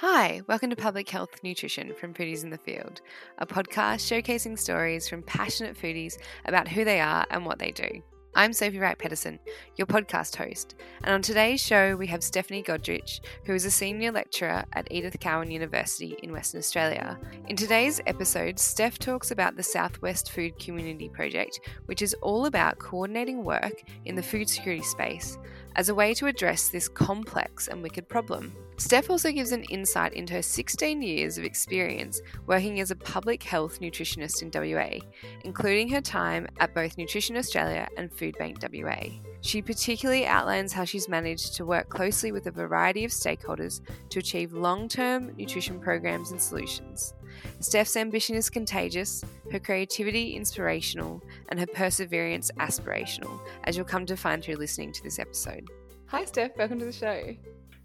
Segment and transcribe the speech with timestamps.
[0.00, 3.00] Hi, welcome to Public Health Nutrition from Foodies in the Field,
[3.38, 8.02] a podcast showcasing stories from passionate foodies about who they are and what they do.
[8.34, 9.38] I'm Sophie Wright Pedersen,
[9.76, 14.12] your podcast host, and on today's show we have Stephanie Godrich, who is a senior
[14.12, 17.18] lecturer at Edith Cowan University in Western Australia.
[17.48, 22.78] In today's episode, Steph talks about the Southwest Food Community Project, which is all about
[22.78, 25.38] coordinating work in the food security space
[25.76, 28.52] as a way to address this complex and wicked problem.
[28.78, 33.42] Steph also gives an insight into her 16 years of experience working as a public
[33.42, 34.98] health nutritionist in WA,
[35.44, 39.18] including her time at both Nutrition Australia and Foodbank WA.
[39.40, 43.80] She particularly outlines how she's managed to work closely with a variety of stakeholders
[44.10, 47.14] to achieve long term nutrition programs and solutions.
[47.60, 54.16] Steph's ambition is contagious, her creativity inspirational, and her perseverance aspirational, as you'll come to
[54.16, 55.68] find through listening to this episode.
[56.06, 56.56] Hi, Steph.
[56.56, 57.34] Welcome to the show.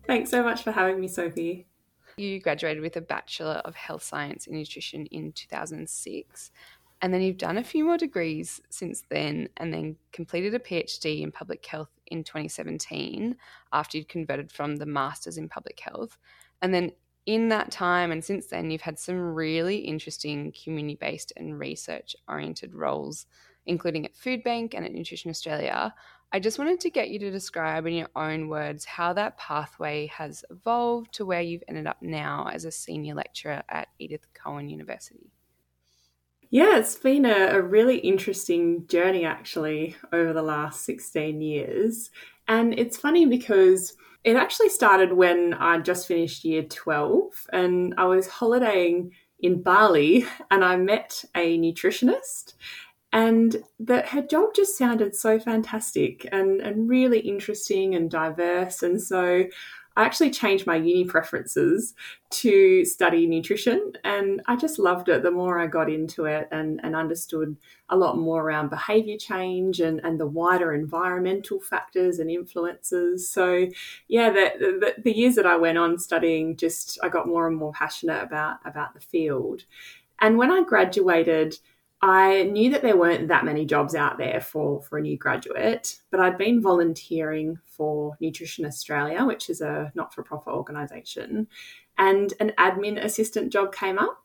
[0.08, 1.68] Thanks so much for having me, Sophie.
[2.18, 6.52] You graduated with a Bachelor of Health Science in Nutrition in 2006.
[7.02, 11.22] And then you've done a few more degrees since then, and then completed a PhD
[11.22, 13.36] in public health in 2017
[13.74, 16.18] after you'd converted from the Masters in Public Health.
[16.62, 16.92] And then
[17.26, 22.16] in that time and since then, you've had some really interesting community based and research
[22.28, 23.26] oriented roles,
[23.66, 25.94] including at Foodbank and at Nutrition Australia.
[26.34, 30.08] I just wanted to get you to describe in your own words how that pathway
[30.08, 34.70] has evolved to where you've ended up now as a senior lecturer at Edith Cowan
[34.70, 35.32] University.
[36.50, 42.12] Yeah, it's been a, a, really interesting journey actually over the last 16 years.
[42.48, 48.06] And it's funny because it actually started when I just finished year 12 and I
[48.06, 52.54] was holidaying in Bali and I met a nutritionist
[53.14, 58.84] and that her job just sounded so fantastic and, and really interesting and diverse.
[58.84, 59.44] And so
[59.96, 61.94] I actually changed my uni preferences
[62.32, 66.80] to study nutrition, and I just loved it the more I got into it and,
[66.84, 67.58] and understood
[67.90, 73.30] a lot more around behavior change and, and the wider environmental factors and influences.
[73.30, 73.68] So,
[74.08, 77.58] yeah, the, the, the years that I went on studying, just I got more and
[77.58, 79.66] more passionate about, about the field.
[80.22, 81.58] And when I graduated,
[82.04, 86.00] I knew that there weren't that many jobs out there for, for a new graduate,
[86.10, 91.48] but I'd been volunteering for Nutrition Australia, which is a not for profit organisation,
[92.00, 94.18] and an admin assistant job came up.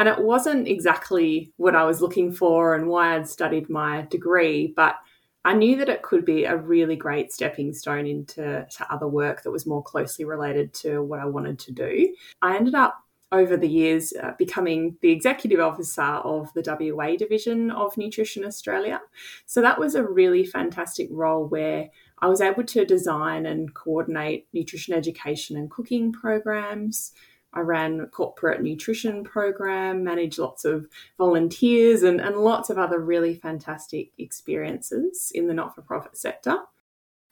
[0.00, 4.72] And it wasn't exactly what I was looking for and why I'd studied my degree,
[4.74, 4.96] but
[5.44, 9.50] I knew that it could be a really great stepping stone into other work that
[9.50, 12.14] was more closely related to what I wanted to do.
[12.42, 12.98] I ended up
[13.32, 19.00] over the years uh, becoming the executive officer of the WA division of Nutrition Australia.
[19.46, 24.48] So that was a really fantastic role where I was able to design and coordinate
[24.52, 27.12] nutrition education and cooking programs.
[27.52, 30.86] I ran a corporate nutrition program, managed lots of
[31.18, 36.58] volunteers, and, and lots of other really fantastic experiences in the not for profit sector.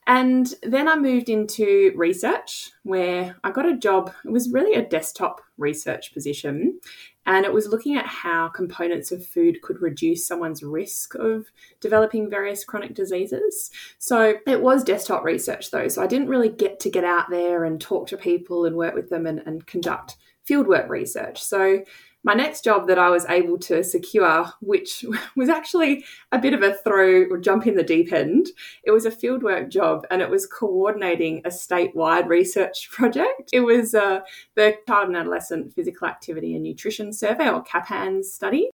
[0.09, 4.11] And then I moved into research where I got a job.
[4.25, 6.81] It was really a desktop research position.
[7.27, 11.49] And it was looking at how components of food could reduce someone's risk of
[11.81, 13.71] developing various chronic diseases.
[13.99, 15.89] So it was desktop research though.
[15.89, 18.95] So I didn't really get to get out there and talk to people and work
[18.95, 20.17] with them and, and conduct
[20.49, 21.43] fieldwork research.
[21.43, 21.85] So
[22.25, 25.05] my next job that I was able to secure, which
[25.37, 28.49] was actually a bit of a throw or jump in the deep end,
[28.85, 33.51] it was a fieldwork job and it was coordinating a statewide research project.
[33.53, 34.21] It was uh,
[34.55, 38.71] the Child and Adolescent Physical Activity and Nutrition Survey or CAPANS study.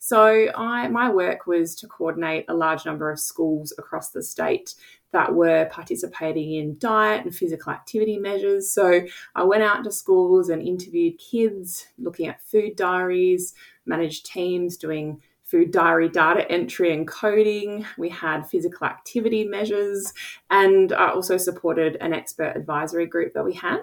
[0.00, 4.74] So I, my work was to coordinate a large number of schools across the state
[5.12, 8.70] that were participating in diet and physical activity measures.
[8.70, 9.02] So
[9.34, 13.54] I went out to schools and interviewed kids, looking at food diaries,
[13.86, 17.84] managed teams doing food diary data entry and coding.
[17.96, 20.12] We had physical activity measures,
[20.50, 23.82] and I also supported an expert advisory group that we had.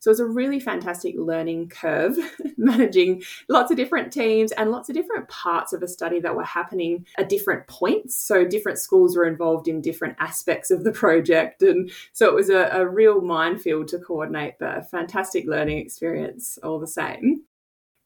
[0.00, 2.16] So it was a really fantastic learning curve,
[2.56, 6.44] managing lots of different teams and lots of different parts of a study that were
[6.44, 8.16] happening at different points.
[8.16, 11.62] So different schools were involved in different aspects of the project.
[11.62, 16.58] And so it was a, a real minefield to coordinate, but a fantastic learning experience
[16.62, 17.44] all the same.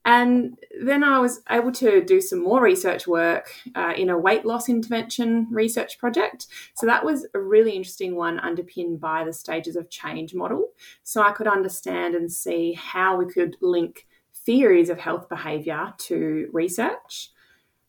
[0.08, 4.46] And then I was able to do some more research work uh, in a weight
[4.46, 6.46] loss intervention research project.
[6.76, 10.70] So that was a really interesting one, underpinned by the stages of change model.
[11.02, 14.06] So I could understand and see how we could link
[14.46, 17.30] theories of health behaviour to research.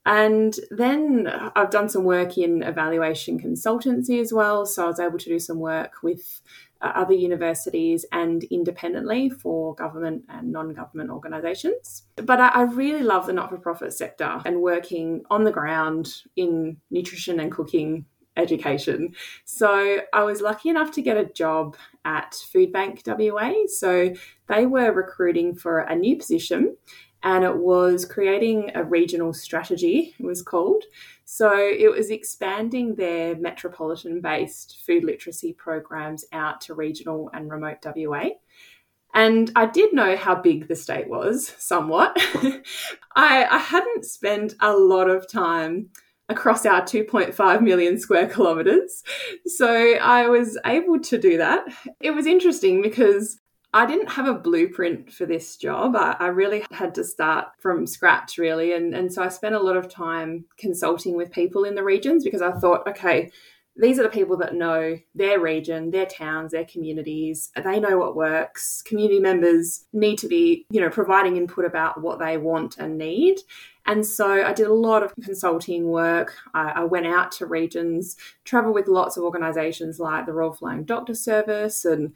[0.05, 4.65] And then I've done some work in evaluation consultancy as well.
[4.65, 6.41] So I was able to do some work with
[6.81, 12.03] uh, other universities and independently for government and non government organisations.
[12.15, 16.23] But I, I really love the not for profit sector and working on the ground
[16.35, 18.05] in nutrition and cooking
[18.37, 19.13] education.
[19.43, 21.75] So I was lucky enough to get a job
[22.05, 23.67] at Foodbank WA.
[23.67, 24.13] So
[24.47, 26.77] they were recruiting for a new position
[27.23, 30.83] and it was creating a regional strategy, it was called.
[31.25, 37.77] So it was expanding their metropolitan based food literacy programs out to regional and remote
[37.83, 38.29] WA.
[39.13, 42.15] And I did know how big the state was, somewhat.
[43.15, 45.89] I, I hadn't spent a lot of time
[46.29, 49.03] across our 2.5 million square kilometres.
[49.45, 51.65] So I was able to do that.
[51.99, 53.39] It was interesting because
[53.73, 55.95] I didn't have a blueprint for this job.
[55.95, 58.73] I, I, really had to start from scratch, really.
[58.73, 62.23] And, and so I spent a lot of time consulting with people in the regions
[62.23, 63.29] because I thought, okay,
[63.75, 67.49] these are the people that know their region, their towns, their communities.
[67.55, 68.81] They know what works.
[68.81, 73.37] Community members need to be, you know, providing input about what they want and need.
[73.85, 76.35] And so I did a lot of consulting work.
[76.53, 80.83] I, I went out to regions, traveled with lots of organisations like the Royal Flying
[80.83, 82.13] Doctor Service and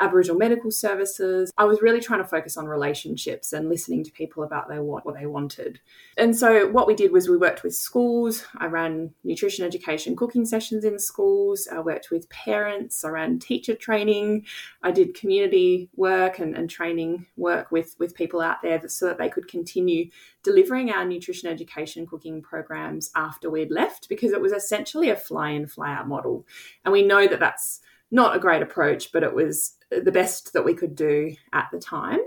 [0.00, 1.52] Aboriginal Medical Services.
[1.58, 5.04] I was really trying to focus on relationships and listening to people about their what,
[5.04, 5.80] what they wanted.
[6.16, 8.44] And so what we did was we worked with schools.
[8.56, 11.68] I ran nutrition education cooking sessions in schools.
[11.70, 13.04] I worked with parents.
[13.04, 14.46] I ran teacher training.
[14.82, 19.18] I did community work and, and training work with, with people out there so that
[19.18, 20.10] they could continue
[20.42, 25.50] delivering our nutrition education cooking programs after we'd left because it was essentially a fly
[25.50, 26.46] in, fly out model.
[26.84, 27.80] And we know that that's
[28.12, 31.80] not a great approach, but it was the best that we could do at the
[31.80, 32.20] time.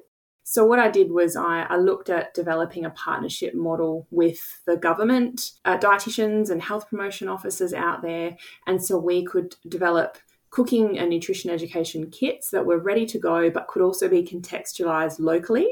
[0.48, 4.78] So, what I did was I, I looked at developing a partnership model with the
[4.78, 8.38] government, uh, dietitians, and health promotion officers out there.
[8.68, 10.20] And so we could develop
[10.56, 15.20] cooking and nutrition education kits that were ready to go but could also be contextualized
[15.20, 15.68] locally.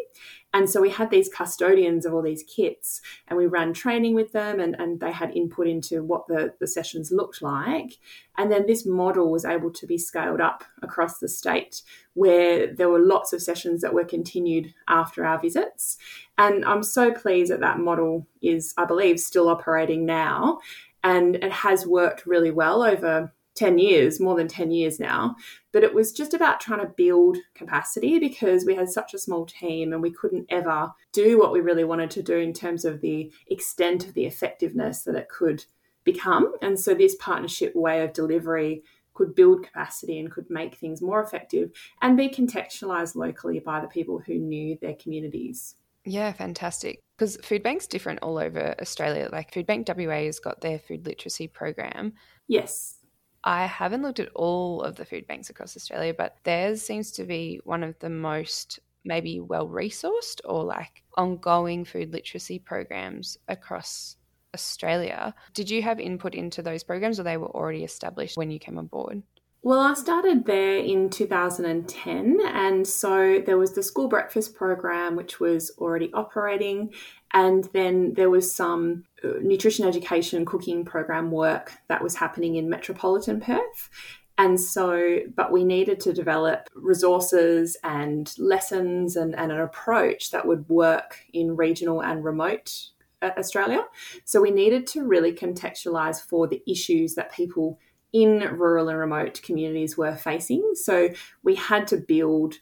[0.53, 2.99] And so we had these custodians of all these kits
[3.29, 6.67] and we ran training with them and, and they had input into what the, the
[6.67, 7.93] sessions looked like.
[8.37, 11.81] And then this model was able to be scaled up across the state
[12.13, 15.97] where there were lots of sessions that were continued after our visits.
[16.37, 20.59] And I'm so pleased that that model is, I believe, still operating now.
[21.05, 25.35] And it has worked really well over 10 years, more than 10 years now.
[25.71, 29.45] But it was just about trying to build capacity because we had such a small
[29.45, 33.01] team and we couldn't ever do what we really wanted to do in terms of
[33.01, 35.65] the extent of the effectiveness that it could
[36.03, 36.53] become.
[36.61, 38.83] And so this partnership way of delivery
[39.13, 41.71] could build capacity and could make things more effective
[42.01, 45.75] and be contextualized locally by the people who knew their communities.
[46.05, 46.99] Yeah, fantastic.
[47.17, 49.29] Because Foodbank's different all over Australia.
[49.31, 52.13] Like Foodbank WA has got their food literacy program.
[52.47, 52.97] Yes.
[53.45, 57.23] I haven't looked at all of the food banks across Australia, but theirs seems to
[57.25, 64.17] be one of the most maybe well resourced or like ongoing food literacy programs across
[64.53, 65.35] Australia.
[65.53, 68.77] Did you have input into those programs or they were already established when you came
[68.77, 69.23] on board?
[69.65, 75.39] Well, I started there in 2010, and so there was the school breakfast program, which
[75.39, 76.93] was already operating,
[77.33, 82.69] and then there was some uh, nutrition education cooking program work that was happening in
[82.69, 83.89] metropolitan Perth.
[84.37, 90.45] And so, but we needed to develop resources and lessons and, and an approach that
[90.45, 92.89] would work in regional and remote
[93.21, 93.85] uh, Australia.
[94.25, 97.79] So we needed to really contextualize for the issues that people
[98.13, 100.73] in rural and remote communities were facing.
[100.75, 101.09] So
[101.43, 102.55] we had to build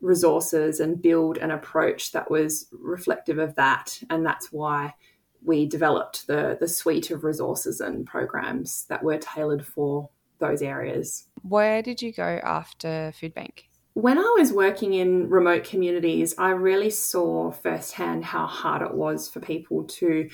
[0.00, 4.00] resources and build an approach that was reflective of that.
[4.10, 4.94] And that's why
[5.42, 11.26] we developed the, the suite of resources and programs that were tailored for those areas.
[11.42, 13.64] Where did you go after Foodbank?
[13.94, 19.28] When I was working in remote communities, I really saw firsthand how hard it was
[19.28, 20.28] for people to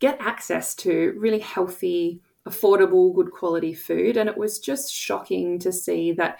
[0.00, 4.16] get access to really healthy affordable, good quality food.
[4.16, 6.38] And it was just shocking to see that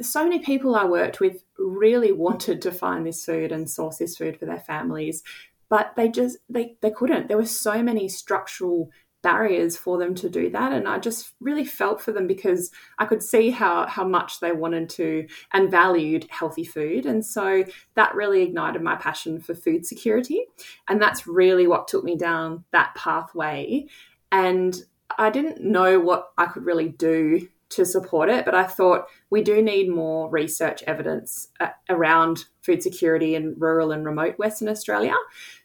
[0.00, 4.16] so many people I worked with really wanted to find this food and source this
[4.16, 5.22] food for their families,
[5.68, 7.28] but they just they, they couldn't.
[7.28, 8.90] There were so many structural
[9.22, 13.04] barriers for them to do that and I just really felt for them because I
[13.04, 18.16] could see how how much they wanted to and valued healthy food and so that
[18.16, 20.44] really ignited my passion for food security
[20.88, 23.86] and that's really what took me down that pathway
[24.32, 24.82] and
[25.18, 29.42] I didn't know what I could really do to support it, but I thought we
[29.42, 35.14] do need more research evidence uh, around food security in rural and remote Western Australia.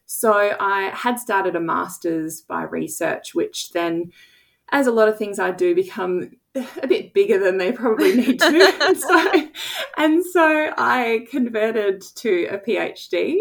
[0.06, 4.14] So I had started a master's by research, which then,
[4.70, 6.32] as a lot of things I do, become
[6.82, 8.78] a bit bigger than they probably need to.
[8.82, 9.50] and, so,
[9.98, 13.38] and so I converted to a PhD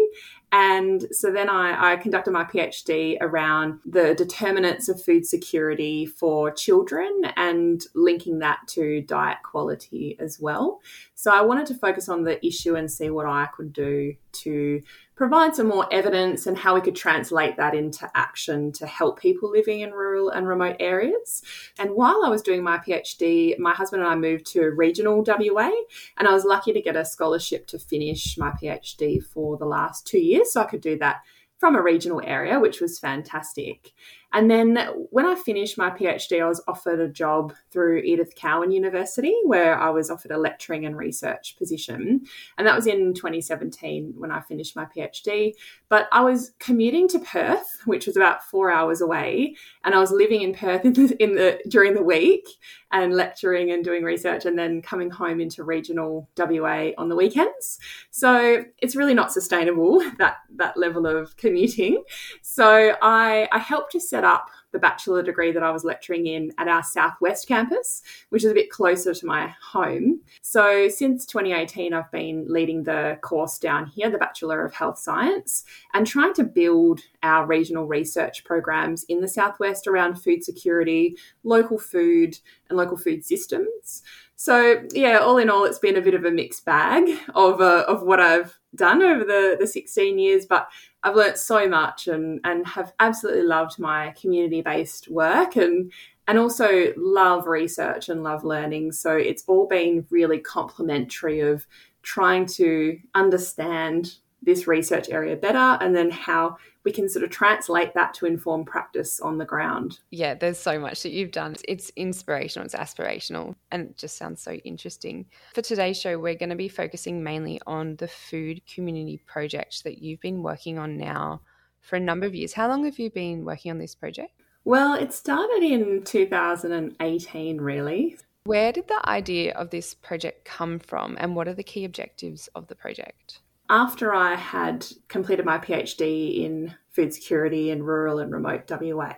[0.51, 6.51] and so then I, I, conducted my PhD around the determinants of food security for
[6.51, 10.79] children and linking that to diet quality as well.
[11.15, 14.81] So I wanted to focus on the issue and see what I could do to
[15.17, 19.49] provide some more evidence and how we could translate that into action to help people
[19.49, 21.41] living in rural and remote areas.
[21.79, 25.71] And while I was doing my PhD, my husband and I moved to regional WA,
[26.17, 30.05] and I was lucky to get a scholarship to finish my PhD for the last
[30.05, 30.53] two years.
[30.53, 31.23] So I could do that
[31.57, 33.93] from a regional area, which was fantastic.
[34.33, 34.77] And then
[35.09, 39.79] when I finished my PhD, I was offered a job through Edith Cowan University, where
[39.79, 42.25] I was offered a lecturing and research position.
[42.57, 45.53] And that was in 2017 when I finished my PhD.
[45.89, 50.11] But I was commuting to Perth, which was about four hours away, and I was
[50.11, 52.47] living in Perth in the, in the during the week
[52.91, 57.79] and lecturing and doing research, and then coming home into regional WA on the weekends.
[58.11, 62.03] So it's really not sustainable that that level of commuting.
[62.41, 66.25] So I I helped to set set up the bachelor degree that I was lecturing
[66.25, 70.21] in at our Southwest campus, which is a bit closer to my home.
[70.41, 75.65] So, since 2018, I've been leading the course down here, the Bachelor of Health Science,
[75.93, 81.77] and trying to build our regional research programs in the Southwest around food security, local
[81.77, 84.01] food, and local food systems.
[84.39, 87.85] So, yeah, all in all, it's been a bit of a mixed bag of, uh,
[87.87, 90.69] of what I've done over the, the 16 years, but
[91.01, 95.91] I've learnt so much and, and have absolutely loved my community based work and
[96.27, 98.91] and also love research and love learning.
[98.91, 101.65] So it's all been really complementary of
[102.03, 107.93] trying to understand this research area better and then how we can sort of translate
[107.93, 109.99] that to inform practice on the ground.
[110.09, 111.55] Yeah, there's so much that you've done.
[111.67, 115.25] It's inspirational, it's aspirational, and it just sounds so interesting.
[115.53, 119.97] For today's show, we're going to be focusing mainly on the food community project that
[119.97, 121.41] you've been working on now
[121.81, 122.53] for a number of years.
[122.53, 124.31] How long have you been working on this project?
[124.63, 128.17] Well, it started in 2018, really.
[128.43, 132.47] Where did the idea of this project come from, and what are the key objectives
[132.55, 133.41] of the project?
[133.69, 139.13] After I had completed my PhD in food security in rural and remote WA,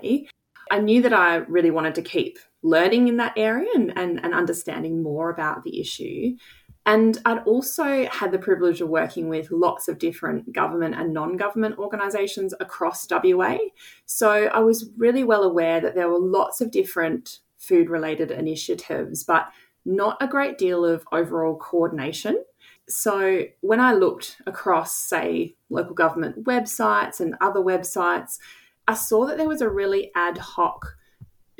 [0.72, 4.34] I knew that I really wanted to keep learning in that area and, and, and
[4.34, 6.36] understanding more about the issue.
[6.86, 11.38] And I'd also had the privilege of working with lots of different government and non
[11.38, 13.58] government organisations across WA.
[14.06, 19.24] So I was really well aware that there were lots of different food related initiatives,
[19.24, 19.50] but
[19.86, 22.44] not a great deal of overall coordination.
[22.90, 28.40] So when I looked across, say, local government websites and other websites,
[28.88, 30.96] I saw that there was a really ad hoc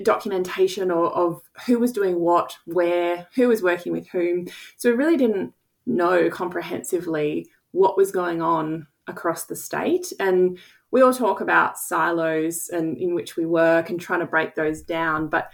[0.04, 4.48] documentation of, of who was doing what, where, who was working with whom.
[4.78, 5.54] So we really didn't
[5.86, 10.12] know comprehensively what was going on across the state.
[10.20, 10.58] And
[10.92, 14.82] we all talk about silos and in which we work and trying to break those
[14.82, 15.52] down, but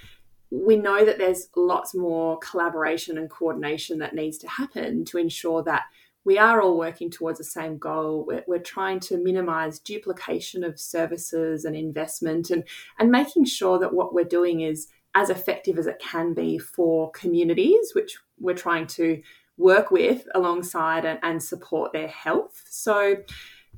[0.52, 5.64] we know that there's lots more collaboration and coordination that needs to happen to ensure
[5.64, 5.84] that
[6.24, 8.25] we are all working towards the same goal.
[8.28, 12.64] We're, we're, trying to minimize duplication of services and investment and,
[12.98, 17.12] and making sure that what we're doing is as effective as it can be for
[17.12, 19.22] communities, which we're trying to
[19.58, 22.62] work with alongside and, and support their health.
[22.70, 23.18] So,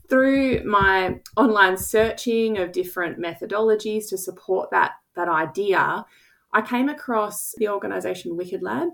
[0.10, 6.06] through my online searching of different methodologies to support that, that idea,
[6.54, 8.89] I came across the organisation Wicked Lab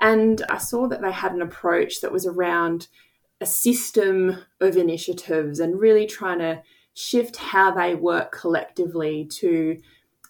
[0.00, 2.88] and I saw that they had an approach that was around
[3.40, 6.62] a system of initiatives and really trying to
[6.94, 9.78] shift how they work collectively to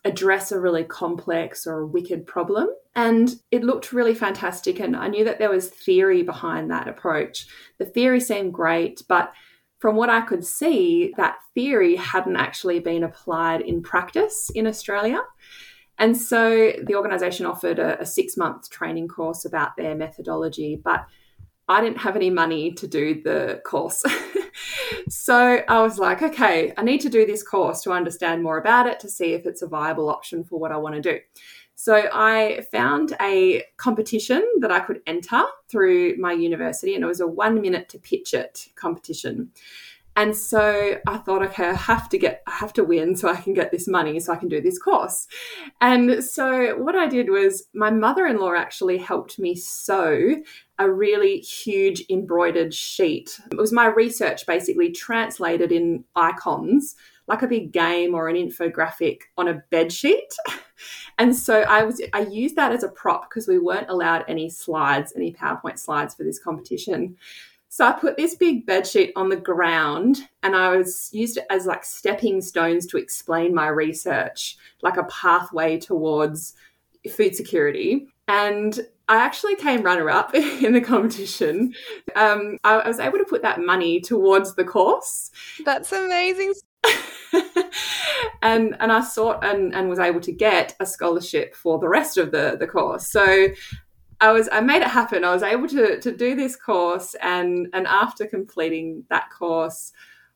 [0.05, 2.69] address a really complex or a wicked problem.
[2.95, 4.79] And it looked really fantastic.
[4.79, 7.47] And I knew that there was theory behind that approach.
[7.79, 9.33] The theory seemed great, but
[9.79, 15.21] from what I could see, that theory hadn't actually been applied in practice in Australia.
[15.99, 21.07] And so the organisation offered a, a six month training course about their methodology, but
[21.69, 24.03] I didn't have any money to do the course.
[25.09, 28.87] so I was like, okay, I need to do this course to understand more about
[28.87, 31.19] it to see if it's a viable option for what I want to do.
[31.77, 37.21] So I found a competition that I could enter through my university, and it was
[37.21, 39.51] a one minute to pitch it competition.
[40.17, 43.37] And so I thought, okay, I have to get, I have to win so I
[43.37, 45.27] can get this money so I can do this course.
[45.81, 50.37] And so what I did was my mother in law actually helped me sew
[50.79, 53.41] a really huge embroidered sheet.
[53.51, 56.95] It was my research basically translated in icons
[57.27, 60.35] like a big game or an infographic on a bed sheet.
[61.19, 64.51] And so I was I used that as a prop because we weren't allowed any
[64.51, 67.17] slides, any PowerPoint slides for this competition.
[67.75, 71.47] So I put this big bed sheet on the ground and I was used it
[71.51, 76.55] as like stepping stones to explain my research, like a pathway towards
[77.11, 78.07] food security.
[78.29, 78.79] And
[79.09, 81.75] I actually came runner up in the competition.
[82.15, 85.33] Um, I, I was able to put that money towards the course.
[85.65, 86.55] That's amazing.
[88.43, 92.19] and and I sought and, and was able to get a scholarship for the rest
[92.19, 93.11] of the, the course.
[93.11, 93.49] So
[94.25, 95.23] I was I made it happen.
[95.23, 99.93] I was able to to do this course and and after completing that course,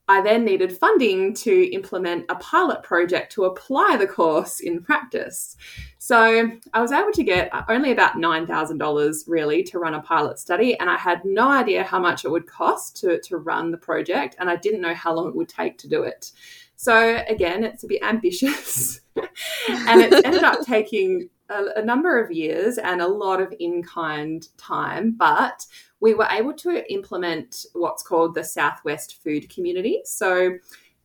[0.09, 5.57] I then needed funding to implement a pilot project to apply the course in practice.
[5.99, 10.79] So I was able to get only about $9,000 really to run a pilot study,
[10.79, 14.37] and I had no idea how much it would cost to, to run the project,
[14.39, 16.33] and I didn't know how long it would take to do it.
[16.77, 22.31] So again, it's a bit ambitious, and it ended up taking a, a number of
[22.31, 25.65] years and a lot of in kind time, but
[26.01, 30.01] we were able to implement what's called the Southwest Food Community.
[30.05, 30.59] So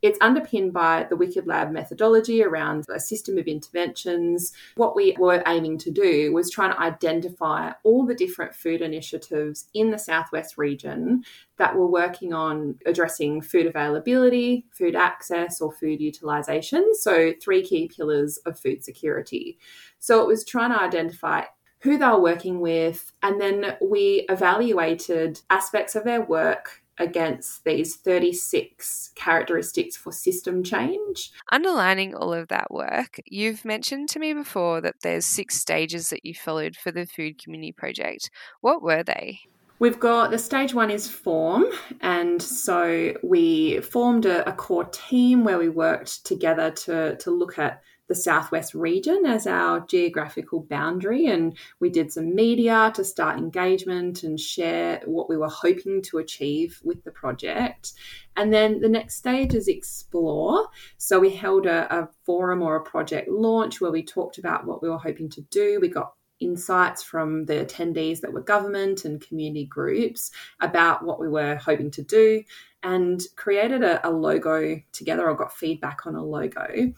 [0.04, 4.52] it's underpinned by the Wicked Lab methodology around a system of interventions.
[4.76, 9.70] What we were aiming to do was trying to identify all the different food initiatives
[9.74, 11.24] in the Southwest region
[11.58, 16.94] that were working on addressing food availability, food access, or food utilisation.
[16.96, 19.58] So, three key pillars of food security.
[20.00, 21.44] So, it was trying to identify
[21.80, 27.96] who they were working with, and then we evaluated aspects of their work against these
[27.96, 31.32] 36 characteristics for system change.
[31.52, 36.26] Underlining all of that work, you've mentioned to me before that there's six stages that
[36.26, 38.30] you followed for the Food Community Project.
[38.62, 39.40] What were they?
[39.80, 41.66] We've got the stage one is form,
[42.00, 47.60] and so we formed a, a core team where we worked together to, to look
[47.60, 51.28] at the Southwest region as our geographical boundary.
[51.28, 56.18] And we did some media to start engagement and share what we were hoping to
[56.18, 57.94] achieve with the project.
[58.36, 60.68] And then the next stage is explore.
[60.98, 64.82] So we held a, a forum or a project launch where we talked about what
[64.82, 65.80] we were hoping to do.
[65.82, 71.30] We got insights from the attendees that were government and community groups about what we
[71.30, 72.44] were hoping to do
[72.84, 76.94] and created a, a, logo together or got feedback on a logo.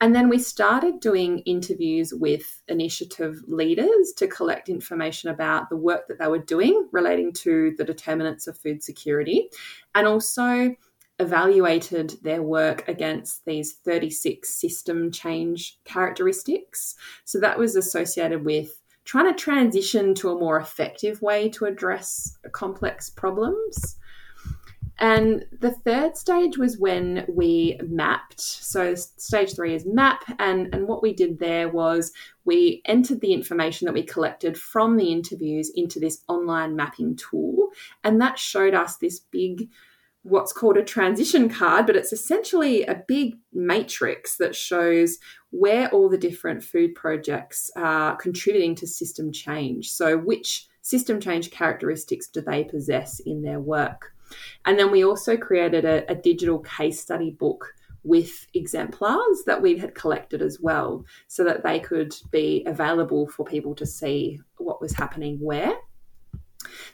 [0.00, 6.06] And then we started doing interviews with initiative leaders to collect information about the work
[6.08, 9.48] that they were doing relating to the determinants of food security
[9.94, 10.74] and also
[11.18, 16.94] evaluated their work against these 36 system change characteristics.
[17.24, 22.36] So that was associated with trying to transition to a more effective way to address
[22.52, 23.96] complex problems.
[24.98, 28.40] And the third stage was when we mapped.
[28.40, 30.22] So stage three is map.
[30.38, 32.12] And, and what we did there was
[32.44, 37.68] we entered the information that we collected from the interviews into this online mapping tool.
[38.04, 39.68] And that showed us this big
[40.22, 45.18] what's called a transition card, but it's essentially a big matrix that shows
[45.50, 49.90] where all the different food projects are contributing to system change.
[49.90, 54.15] So, which system change characteristics do they possess in their work?
[54.64, 57.74] And then we also created a, a digital case study book
[58.06, 63.44] with exemplars that we had collected as well so that they could be available for
[63.44, 65.74] people to see what was happening where.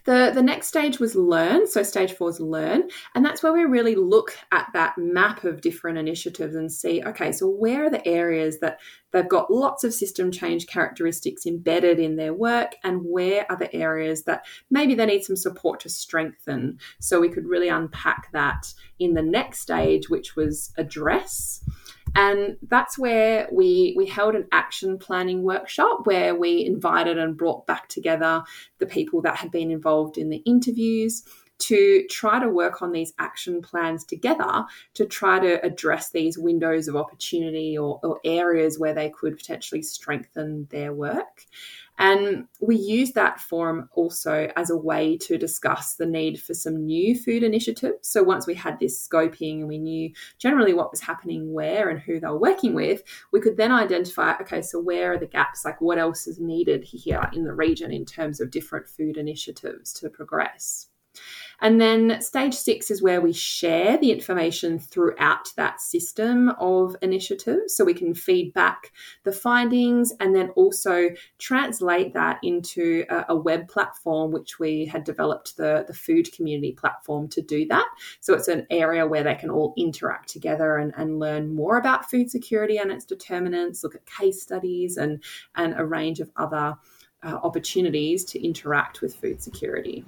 [0.04, 1.66] The, the next stage was learn.
[1.66, 2.88] So, stage four is learn.
[3.14, 7.32] And that's where we really look at that map of different initiatives and see okay,
[7.32, 8.80] so where are the areas that
[9.12, 13.74] they've got lots of system change characteristics embedded in their work, and where are the
[13.74, 16.78] areas that maybe they need some support to strengthen?
[17.00, 21.64] So, we could really unpack that in the next stage, which was address.
[22.14, 27.66] And that's where we, we held an action planning workshop where we invited and brought
[27.66, 28.42] back together
[28.78, 31.24] the people that had been involved in the interviews
[31.58, 36.88] to try to work on these action plans together to try to address these windows
[36.88, 41.46] of opportunity or, or areas where they could potentially strengthen their work.
[41.98, 46.86] And we use that forum also as a way to discuss the need for some
[46.86, 48.08] new food initiatives.
[48.08, 52.00] So once we had this scoping and we knew generally what was happening where and
[52.00, 53.02] who they were working with,
[53.32, 55.64] we could then identify okay, so where are the gaps?
[55.64, 59.92] Like what else is needed here in the region in terms of different food initiatives
[59.94, 60.88] to progress?
[61.62, 67.76] And then stage six is where we share the information throughout that system of initiatives.
[67.76, 68.90] So we can feed back
[69.22, 75.04] the findings and then also translate that into a, a web platform, which we had
[75.04, 77.86] developed the, the food community platform to do that.
[78.18, 82.10] So it's an area where they can all interact together and, and learn more about
[82.10, 85.22] food security and its determinants, look at case studies and,
[85.54, 86.74] and a range of other
[87.22, 90.04] uh, opportunities to interact with food security.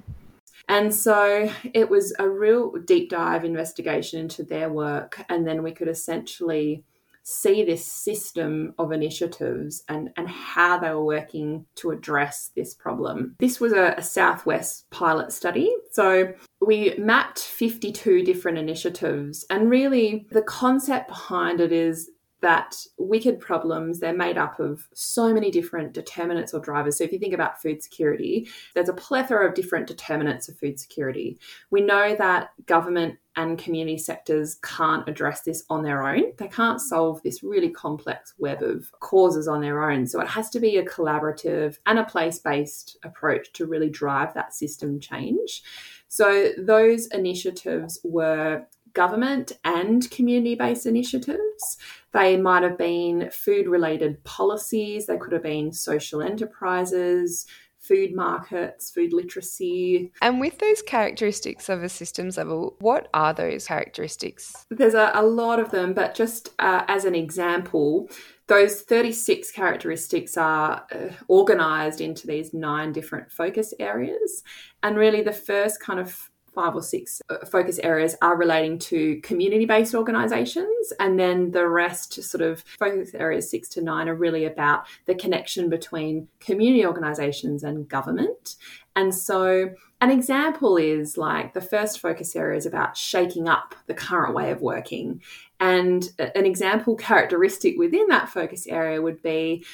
[0.68, 5.24] And so it was a real deep dive investigation into their work.
[5.28, 6.84] And then we could essentially
[7.24, 13.34] see this system of initiatives and, and how they were working to address this problem.
[13.38, 15.74] This was a, a Southwest pilot study.
[15.92, 19.46] So we mapped 52 different initiatives.
[19.48, 22.10] And really, the concept behind it is
[22.44, 26.98] that wicked problems, they're made up of so many different determinants or drivers.
[26.98, 30.78] So if you think about food security, there's a plethora of different determinants of food
[30.78, 31.38] security.
[31.70, 36.34] We know that government and community sectors can't address this on their own.
[36.36, 40.06] They can't solve this really complex web of causes on their own.
[40.06, 44.34] So it has to be a collaborative and a place based approach to really drive
[44.34, 45.62] that system change.
[46.08, 51.76] So those initiatives were government and community based initiatives.
[52.12, 57.46] They might have been food related policies, they could have been social enterprises,
[57.84, 60.10] food markets, food literacy.
[60.22, 64.64] And with those characteristics of a systems level, what are those characteristics?
[64.70, 68.08] There's a, a lot of them, but just uh, as an example,
[68.46, 74.42] those 36 characteristics are uh, organized into these nine different focus areas.
[74.82, 79.20] And really, the first kind of five or six uh, focus areas are relating to
[79.22, 80.92] community based organizations.
[81.00, 85.14] And then the rest, sort of focus areas six to nine, are really about the
[85.14, 88.56] connection between community organizations and government.
[88.96, 93.94] And so, an example is like the first focus area is about shaking up the
[93.94, 95.22] current way of working.
[95.58, 99.64] And an example characteristic within that focus area would be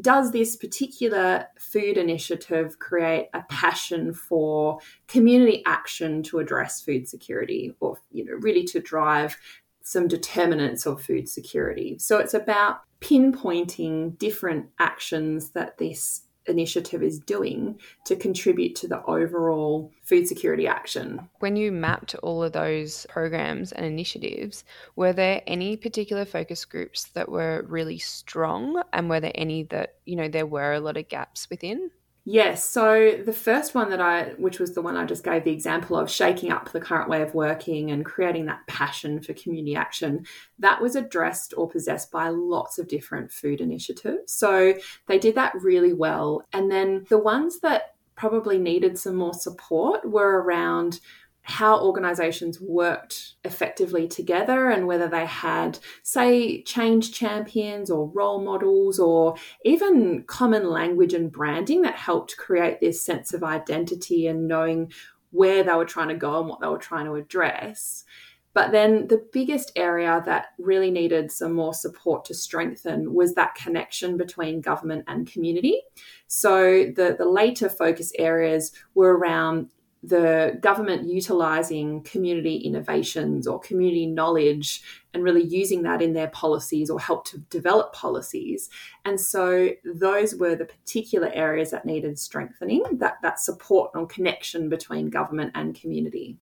[0.00, 4.78] does this particular food initiative create a passion for
[5.08, 9.36] community action to address food security or you know really to drive
[9.82, 11.96] some determinants of food security?
[11.98, 19.04] So it's about pinpointing different actions that this initiative is doing to contribute to the
[19.04, 21.28] overall food security action.
[21.40, 27.04] When you mapped all of those programs and initiatives, were there any particular focus groups
[27.14, 30.96] that were really strong and were there any that, you know, there were a lot
[30.96, 31.90] of gaps within?
[32.28, 32.68] Yes.
[32.68, 35.96] So the first one that I, which was the one I just gave the example
[35.96, 40.26] of shaking up the current way of working and creating that passion for community action,
[40.58, 44.32] that was addressed or possessed by lots of different food initiatives.
[44.32, 44.74] So
[45.06, 46.42] they did that really well.
[46.52, 50.98] And then the ones that probably needed some more support were around
[51.46, 58.98] how organizations worked effectively together and whether they had, say, change champions or role models
[58.98, 64.92] or even common language and branding that helped create this sense of identity and knowing
[65.30, 68.04] where they were trying to go and what they were trying to address.
[68.52, 73.54] But then the biggest area that really needed some more support to strengthen was that
[73.54, 75.82] connection between government and community.
[76.26, 79.70] So the, the later focus areas were around
[80.06, 86.90] the government utilizing community innovations or community knowledge and really using that in their policies
[86.90, 88.68] or help to develop policies.
[89.04, 94.68] And so those were the particular areas that needed strengthening, that, that support and connection
[94.68, 96.38] between government and community.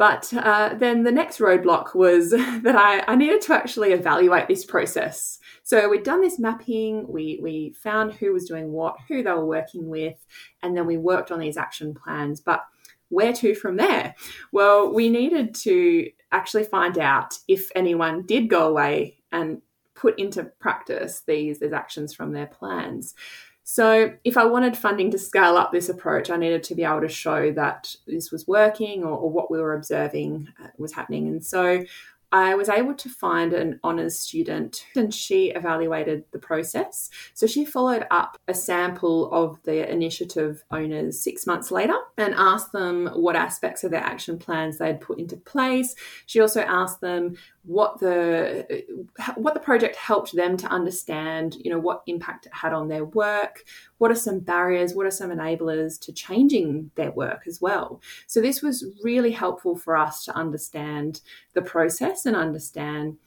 [0.00, 4.64] But uh, then the next roadblock was that I, I, needed to actually evaluate this
[4.64, 5.38] process.
[5.62, 9.44] So we'd done this mapping, we, we found who was doing what, who they were
[9.44, 10.16] working with,
[10.62, 12.40] and then we worked on these action plans.
[12.40, 12.64] But
[13.10, 14.14] where to from there?
[14.52, 19.60] Well, we needed to actually find out if anyone did go away and
[19.94, 23.14] put into practice these, these actions from their plans.
[23.64, 27.02] So, if I wanted funding to scale up this approach, I needed to be able
[27.02, 31.28] to show that this was working or, or what we were observing uh, was happening.
[31.28, 31.84] And so,
[32.32, 37.10] I was able to find an honours student and she evaluated the process.
[37.34, 42.72] So she followed up a sample of the initiative owners six months later and asked
[42.72, 45.94] them what aspects of their action plans they'd put into place.
[46.26, 48.84] She also asked them what the
[49.36, 53.04] what the project helped them to understand, you know, what impact it had on their
[53.04, 53.64] work,
[53.98, 58.00] what are some barriers, what are some enablers to changing their work as well.
[58.26, 61.20] So this was really helpful for us to understand
[61.52, 63.18] the process and understand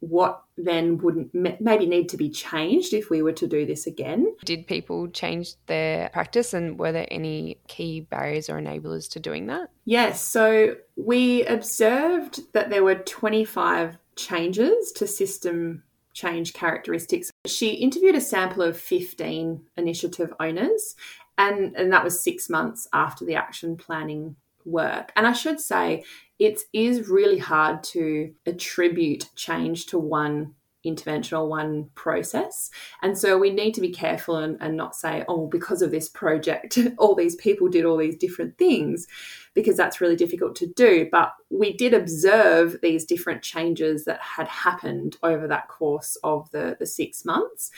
[0.00, 4.34] what then wouldn't maybe need to be changed if we were to do this again.
[4.44, 9.46] Did people change their practice and were there any key barriers or enablers to doing
[9.46, 9.70] that?
[9.84, 15.82] Yes, so we observed that there were 25 changes to system
[16.14, 17.30] change characteristics.
[17.46, 20.96] She interviewed a sample of 15 initiative owners
[21.38, 25.12] and, and that was six months after the action planning work.
[25.16, 26.04] And I should say,
[26.40, 32.70] it is really hard to attribute change to one intervention or one process.
[33.02, 36.08] And so we need to be careful and, and, not say, oh, because of this
[36.08, 39.06] project, all these people did all these different things,
[39.52, 41.06] because that's really difficult to do.
[41.12, 46.78] But we did observe these different changes that had happened over that course of the,
[46.80, 47.70] the six months.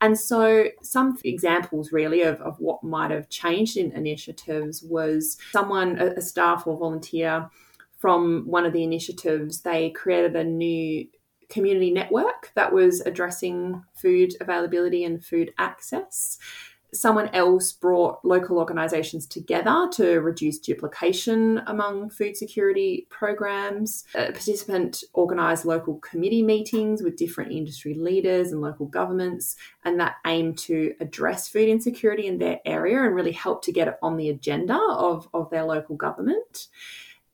[0.00, 5.98] And so, some examples really of, of what might have changed in initiatives was someone,
[6.00, 7.48] a, a staff or volunteer
[7.98, 11.06] from one of the initiatives, they created a new
[11.50, 16.38] community network that was addressing food availability and food access
[16.92, 24.04] someone else brought local organisations together to reduce duplication among food security programs.
[24.14, 30.16] A participant organised local committee meetings with different industry leaders and local governments, and that
[30.26, 34.16] aimed to address food insecurity in their area and really help to get it on
[34.16, 36.68] the agenda of, of their local government.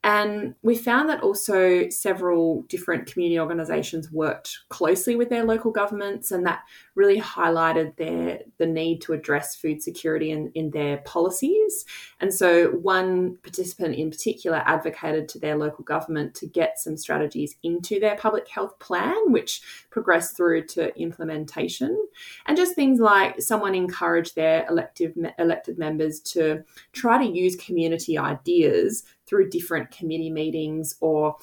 [0.05, 6.31] And we found that also several different community organisations worked closely with their local governments,
[6.31, 6.61] and that
[6.95, 11.87] really highlighted their the need to address food security in, in their policies.
[12.21, 17.57] And so, one participant in particular advocated to their local government to get some strategies
[17.63, 21.99] into their public health plan, which progressed through to implementation.
[22.45, 26.63] And just things like someone encouraged their elective elected members to
[26.93, 31.37] try to use community ideas through different committee meetings or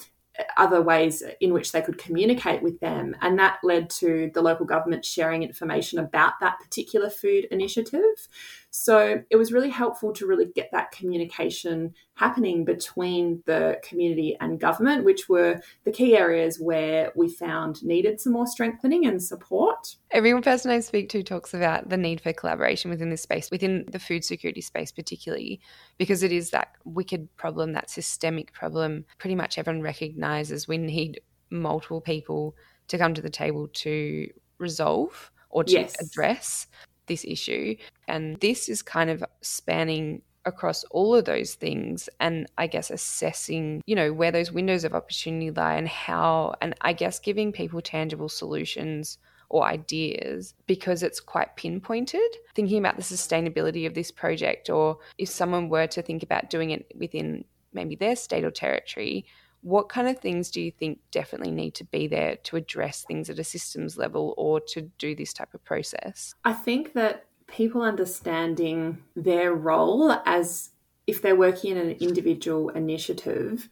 [0.55, 3.13] other ways in which they could communicate with them.
[3.19, 8.29] And that led to the local government sharing information about that particular food initiative.
[8.71, 14.59] So it was really helpful to really get that communication happening between the community and
[14.59, 19.97] government, which were the key areas where we found needed some more strengthening and support.
[20.09, 23.85] Every person I speak to talks about the need for collaboration within this space, within
[23.91, 25.59] the food security space, particularly
[25.97, 29.03] because it is that wicked problem, that systemic problem.
[29.17, 32.55] Pretty much everyone recognizes we need multiple people
[32.87, 34.29] to come to the table to
[34.59, 35.95] resolve or to yes.
[35.99, 36.67] address
[37.11, 37.75] this issue.
[38.07, 43.83] And this is kind of spanning across all of those things and I guess assessing,
[43.85, 47.81] you know, where those windows of opportunity lie and how, and I guess giving people
[47.81, 49.17] tangible solutions
[49.49, 52.31] or ideas because it's quite pinpointed.
[52.55, 56.71] Thinking about the sustainability of this project, or if someone were to think about doing
[56.71, 57.43] it within
[57.73, 59.25] maybe their state or territory,
[59.61, 63.29] what kind of things do you think definitely need to be there to address things
[63.29, 66.33] at a systems level or to do this type of process?
[66.43, 70.71] I think that people understanding their role as
[71.05, 73.69] if they're working in an individual initiative,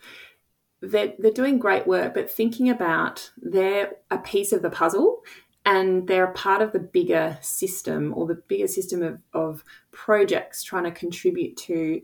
[0.81, 5.23] they're, they're doing great work, but thinking about they're a piece of the puzzle
[5.65, 10.63] and they're a part of the bigger system or the bigger system of, of projects
[10.63, 12.01] trying to contribute to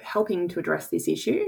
[0.00, 1.44] helping to address this issue.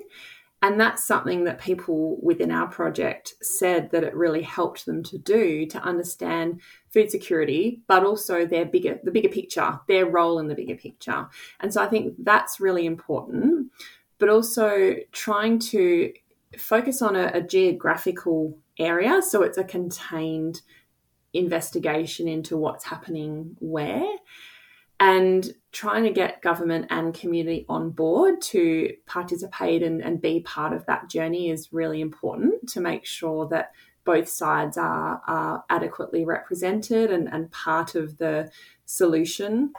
[0.60, 5.16] And that's something that people within our project said that it really helped them to
[5.16, 6.60] do to understand
[6.92, 11.28] food security, but also their bigger the bigger picture, their role in the bigger picture.
[11.60, 13.70] And so I think that's really important.
[14.18, 16.12] But also trying to
[16.56, 20.62] focus on a, a geographical area so it's a contained
[21.34, 24.06] investigation into what's happening where
[25.00, 30.72] and trying to get government and community on board to participate and, and be part
[30.72, 33.72] of that journey is really important to make sure that
[34.04, 38.50] both sides are, are adequately represented and, and part of the
[38.86, 39.72] solution.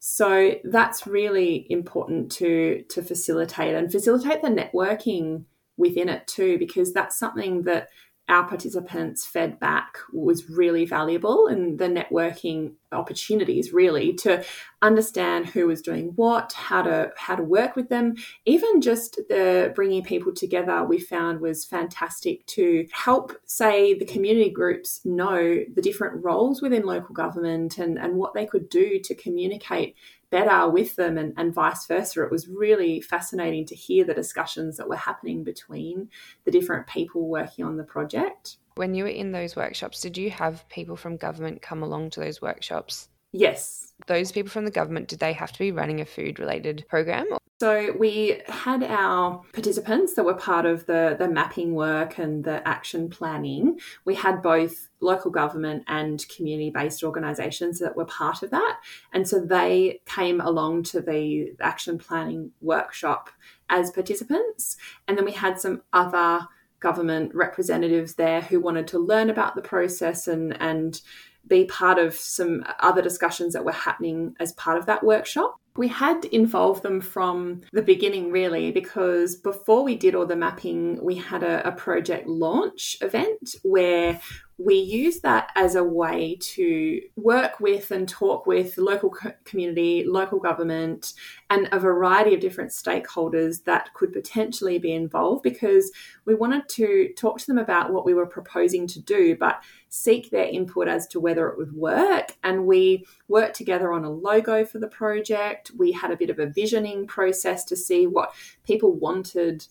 [0.00, 5.44] So that's really important to to facilitate and facilitate the networking
[5.76, 7.88] within it too, because that's something that
[8.28, 14.44] our participants fed back was really valuable and the networking opportunities really to
[14.80, 18.14] understand who was doing what how to how to work with them
[18.46, 24.50] even just the bringing people together we found was fantastic to help say the community
[24.50, 29.14] groups know the different roles within local government and and what they could do to
[29.14, 29.94] communicate
[30.30, 32.22] better with them and, and vice versa.
[32.22, 36.10] It was really fascinating to hear the discussions that were happening between
[36.44, 38.56] the different people working on the project.
[38.78, 42.20] When you were in those workshops, did you have people from government come along to
[42.20, 43.08] those workshops?
[43.32, 43.92] Yes.
[44.06, 47.26] Those people from the government, did they have to be running a food related program?
[47.58, 52.66] So we had our participants that were part of the, the mapping work and the
[52.68, 53.80] action planning.
[54.04, 58.78] We had both local government and community based organisations that were part of that.
[59.12, 63.30] And so they came along to the action planning workshop
[63.68, 64.76] as participants.
[65.08, 66.46] And then we had some other
[66.80, 71.00] government representatives there who wanted to learn about the process and, and
[71.46, 75.56] be part of some other discussions that were happening as part of that workshop.
[75.76, 81.02] We had involved them from the beginning, really, because before we did all the mapping,
[81.02, 84.20] we had a, a project launch event where
[84.58, 90.40] we use that as a way to work with and talk with local community, local
[90.40, 91.14] government,
[91.48, 95.92] and a variety of different stakeholders that could potentially be involved because
[96.24, 100.30] we wanted to talk to them about what we were proposing to do, but seek
[100.30, 102.36] their input as to whether it would work.
[102.42, 105.70] And we worked together on a logo for the project.
[105.78, 109.66] We had a bit of a visioning process to see what people wanted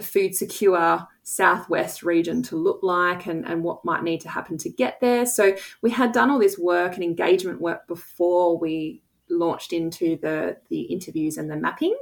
[0.00, 4.70] food secure southwest region to look like and, and what might need to happen to
[4.70, 5.26] get there.
[5.26, 10.56] So we had done all this work and engagement work before we launched into the
[10.68, 11.96] the interviews and the mapping.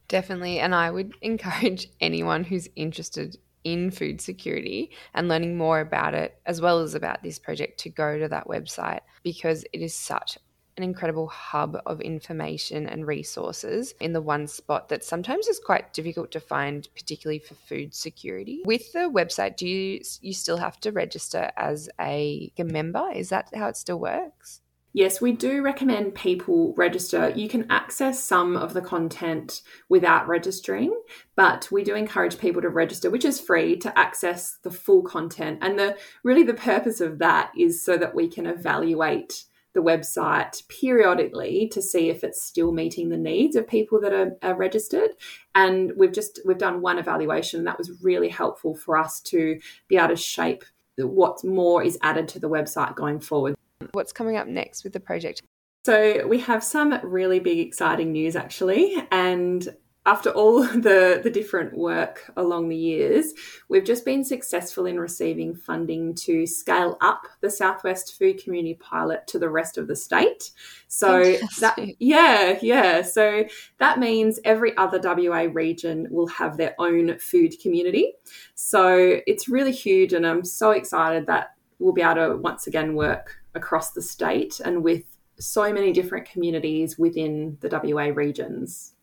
[0.08, 0.60] Definitely.
[0.60, 6.38] And I would encourage anyone who's interested in food security and learning more about it,
[6.46, 10.38] as well as about this project, to go to that website because it is such
[10.76, 15.92] an incredible hub of information and resources in the one spot that sometimes is quite
[15.92, 18.62] difficult to find, particularly for food security.
[18.64, 23.10] With the website, do you you still have to register as a, a member?
[23.14, 24.60] Is that how it still works?
[24.96, 27.30] Yes, we do recommend people register.
[27.36, 29.60] You can access some of the content
[29.90, 30.98] without registering,
[31.34, 35.58] but we do encourage people to register, which is free to access the full content.
[35.60, 39.44] And the really the purpose of that is so that we can evaluate
[39.76, 44.36] the website periodically to see if it's still meeting the needs of people that are,
[44.42, 45.10] are registered.
[45.54, 49.96] And we've just we've done one evaluation that was really helpful for us to be
[49.96, 50.64] able to shape
[50.96, 53.54] what more is added to the website going forward.
[53.92, 55.42] What's coming up next with the project?
[55.84, 58.96] So we have some really big exciting news actually.
[59.12, 59.68] And
[60.06, 63.32] after all the, the different work along the years,
[63.68, 69.26] we've just been successful in receiving funding to scale up the Southwest Food Community Pilot
[69.26, 70.52] to the rest of the state.
[70.88, 73.02] So that yeah, yeah.
[73.02, 73.44] So
[73.78, 78.14] that means every other WA region will have their own food community.
[78.54, 82.94] So it's really huge and I'm so excited that we'll be able to once again
[82.94, 85.04] work across the state and with
[85.38, 88.94] so many different communities within the WA regions.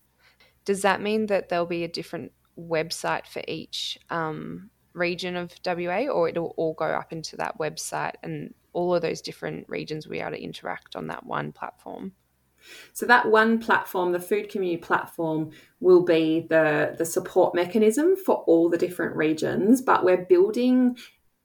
[0.66, 6.08] Does that mean that there'll be a different website for each um, region of WA,
[6.08, 10.14] or it'll all go up into that website and all of those different regions will
[10.14, 12.14] be able to interact on that one platform?
[12.94, 18.36] So that one platform, the food community platform, will be the, the support mechanism for
[18.48, 20.98] all the different regions, but we're building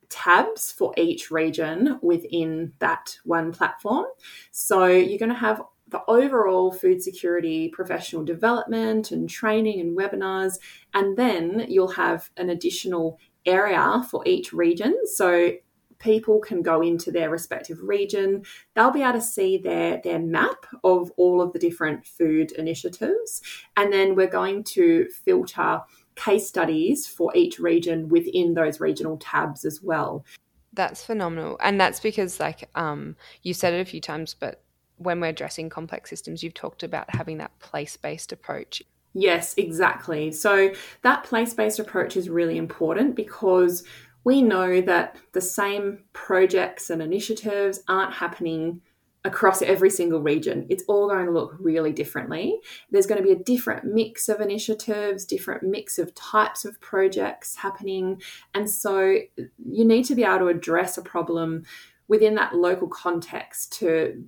[0.09, 4.07] tabs for each region within that one platform.
[4.53, 10.59] So you're going to have the overall food security professional development and training and webinars,
[10.95, 14.95] and then you'll have an additional area for each region.
[15.07, 15.53] So
[15.99, 18.45] people can go into their respective region.
[18.75, 23.43] They'll be able to see their, their map of all of the different food initiatives.
[23.77, 25.81] And then we're going to filter
[26.15, 30.25] case studies for each region within those regional tabs as well.
[30.73, 31.59] That's phenomenal.
[31.61, 34.63] And that's because, like, um, you said it a few times, but
[34.99, 38.83] when we're addressing complex systems, you've talked about having that place based approach.
[39.15, 40.33] Yes, exactly.
[40.33, 40.73] So,
[41.03, 43.85] that place based approach is really important because
[44.25, 48.83] we know that the same projects and initiatives aren't happening
[49.25, 50.67] across every single region.
[50.69, 52.59] It's all going to look really differently.
[52.91, 57.57] There's going to be a different mix of initiatives, different mix of types of projects
[57.57, 58.23] happening.
[58.55, 61.65] And so you need to be able to address a problem
[62.07, 64.25] within that local context to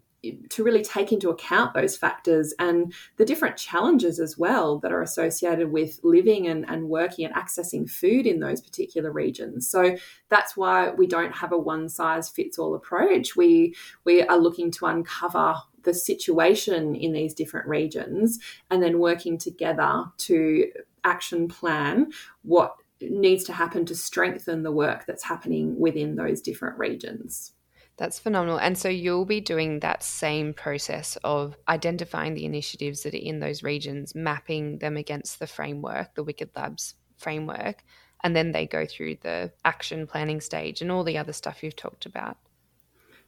[0.51, 5.03] to really take into account those factors and the different challenges as well that are
[5.03, 9.69] associated with living and, and working and accessing food in those particular regions.
[9.69, 9.97] So
[10.29, 13.35] that's why we don't have a one size fits all approach.
[13.35, 18.39] We we are looking to uncover the situation in these different regions
[18.71, 20.71] and then working together to
[21.05, 22.13] action plan
[22.43, 27.55] what needs to happen to strengthen the work that's happening within those different regions.
[28.01, 28.59] That's phenomenal.
[28.59, 33.41] And so you'll be doing that same process of identifying the initiatives that are in
[33.41, 37.85] those regions, mapping them against the framework, the Wicked Labs framework,
[38.25, 41.77] and then they go through the action planning stage and all the other stuff you've
[41.77, 42.39] talked about.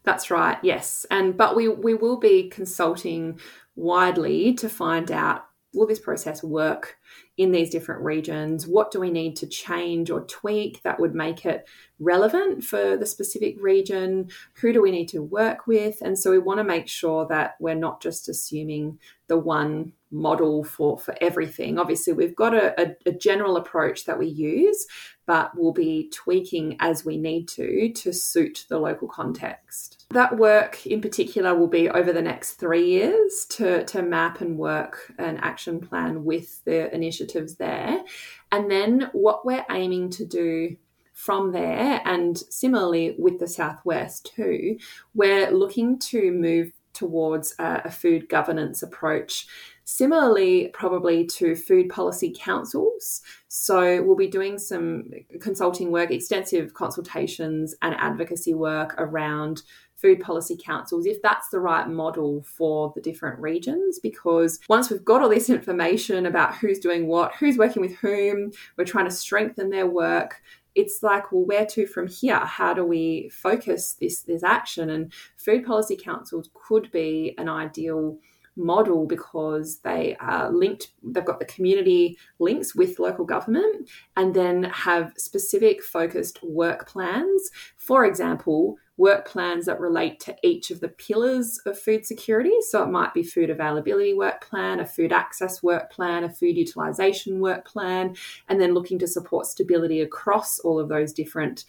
[0.01, 0.57] That's right.
[0.63, 1.05] Yes.
[1.11, 3.39] And but we we will be consulting
[3.75, 5.45] widely to find out
[5.75, 6.97] will this process work
[7.37, 8.67] in these different regions?
[8.67, 11.67] What do we need to change or tweak that would make it
[11.99, 14.29] relevant for the specific region?
[14.55, 16.01] Who do we need to work with?
[16.01, 20.63] And so we want to make sure that we're not just assuming the one model
[20.63, 21.79] for, for everything.
[21.79, 24.85] Obviously, we've got a, a, a general approach that we use,
[25.25, 30.02] but we'll be tweaking as we need to to suit the local context.
[30.13, 34.59] That work in particular will be over the next three years to, to map and
[34.59, 38.03] work an action plan with the initiatives there.
[38.51, 40.75] And then what we're aiming to do
[41.13, 44.77] from there, and similarly with the Southwest too,
[45.15, 49.47] we're looking to move towards a, a food governance approach
[49.85, 53.21] Similarly, probably to food policy councils.
[53.49, 55.11] So, we'll be doing some
[55.41, 59.63] consulting work, extensive consultations and advocacy work around
[60.03, 63.97] food policy councils if that's the right model for the different regions.
[63.97, 68.51] Because once we've got all this information about who's doing what, who's working with whom,
[68.77, 70.41] we're trying to strengthen their work.
[70.75, 72.39] It's like, well, where to from here?
[72.39, 74.89] How do we focus this this action?
[74.89, 78.17] And food policy councils could be an ideal
[78.55, 84.63] model because they are linked, they've got the community links with local government and then
[84.63, 87.49] have specific focused work plans.
[87.77, 92.53] For example, work plans that relate to each of the pillars of food security.
[92.69, 96.57] So it might be food availability work plan, a food access work plan, a food
[96.57, 98.15] utilisation work plan,
[98.49, 101.65] and then looking to support stability across all of those different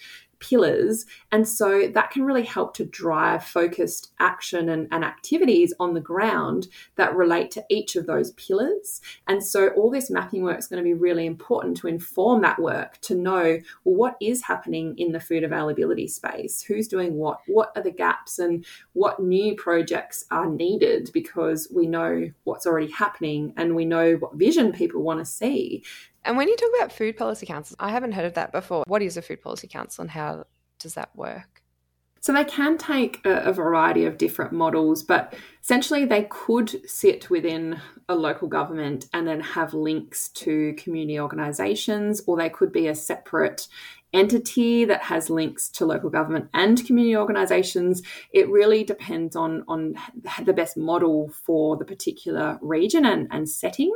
[0.48, 1.06] pillars.
[1.32, 6.00] And so that can really help to drive focused action and, and, activities on the
[6.00, 9.00] ground that relate to each of those pillars.
[9.26, 12.60] And so all this mapping work is going to be really important to inform that
[12.60, 17.40] work to know well, what is happening in the food availability space, who's doing what,
[17.46, 18.64] what are the gaps, and
[18.94, 24.34] what new projects are needed because we know what's already happening and we know what
[24.34, 25.82] vision people want to see.
[26.24, 28.84] And when you talk about food policy councils, I haven't heard of that before.
[28.86, 30.44] What is a food policy council and how
[30.78, 31.62] does that work?
[32.20, 37.82] So they can take a, variety of different models, but essentially they could sit within
[38.08, 42.94] a local government and then have links to community organisations, or they could be a
[42.94, 43.68] separate
[44.14, 48.02] entity that has links to local government and community organisations.
[48.32, 49.96] It really depends on, on
[50.42, 53.92] the best model for the particular region and, and setting.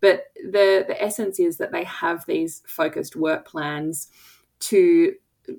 [0.00, 4.08] But the, the essence is that they have these focused work plans
[4.58, 5.14] to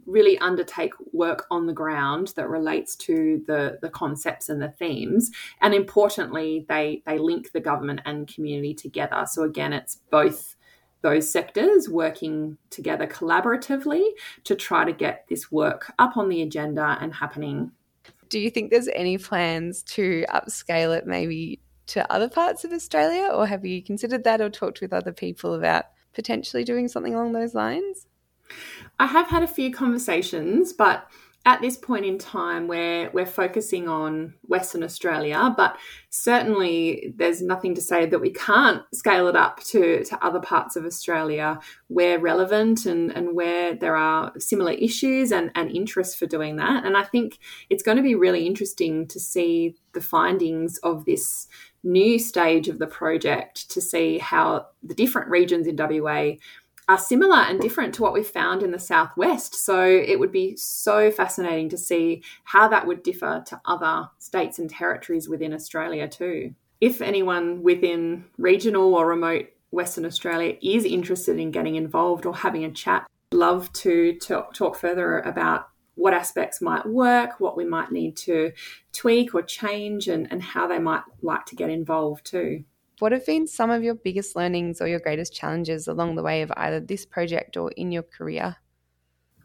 [0.06, 5.32] really undertake work on the ground that relates to the, the concepts and the themes.
[5.62, 9.26] And importantly, they, they link the government and community together.
[9.30, 10.57] So again, it's both
[11.02, 14.04] those sectors working together collaboratively
[14.44, 17.72] to try to get this work up on the agenda and happening.
[18.30, 23.30] Do you think there's any plans to upscale it maybe to other parts of Australia,
[23.34, 27.34] or have you considered that or talked with other people about potentially doing something along
[27.34, 28.08] those lines?
[29.00, 31.10] I have had a few conversations, but
[31.48, 35.78] at this point in time where we're focusing on Western Australia, but
[36.10, 40.76] certainly there's nothing to say that we can't scale it up to, to other parts
[40.76, 46.26] of Australia where relevant and, and where there are similar issues and, and interest for
[46.26, 46.86] doing that.
[46.86, 47.40] And I think
[47.70, 51.48] it's going to be really interesting to see the findings of this
[51.82, 56.34] new stage of the project to see how the different regions in WA
[56.90, 59.56] are similar and different to what we found in the southwest.
[59.56, 64.58] So it would be so fascinating to see how that would differ to other states
[64.60, 66.54] and territories within Australia too.
[66.80, 72.64] If anyone within regional or remote Western Australia is interested in getting involved or having
[72.64, 77.92] a chat, love to talk, talk further about what aspects might work, what we might
[77.92, 78.52] need to
[78.94, 82.64] tweak or change, and, and how they might like to get involved too.
[83.00, 86.42] What have been some of your biggest learnings or your greatest challenges along the way
[86.42, 88.56] of either this project or in your career?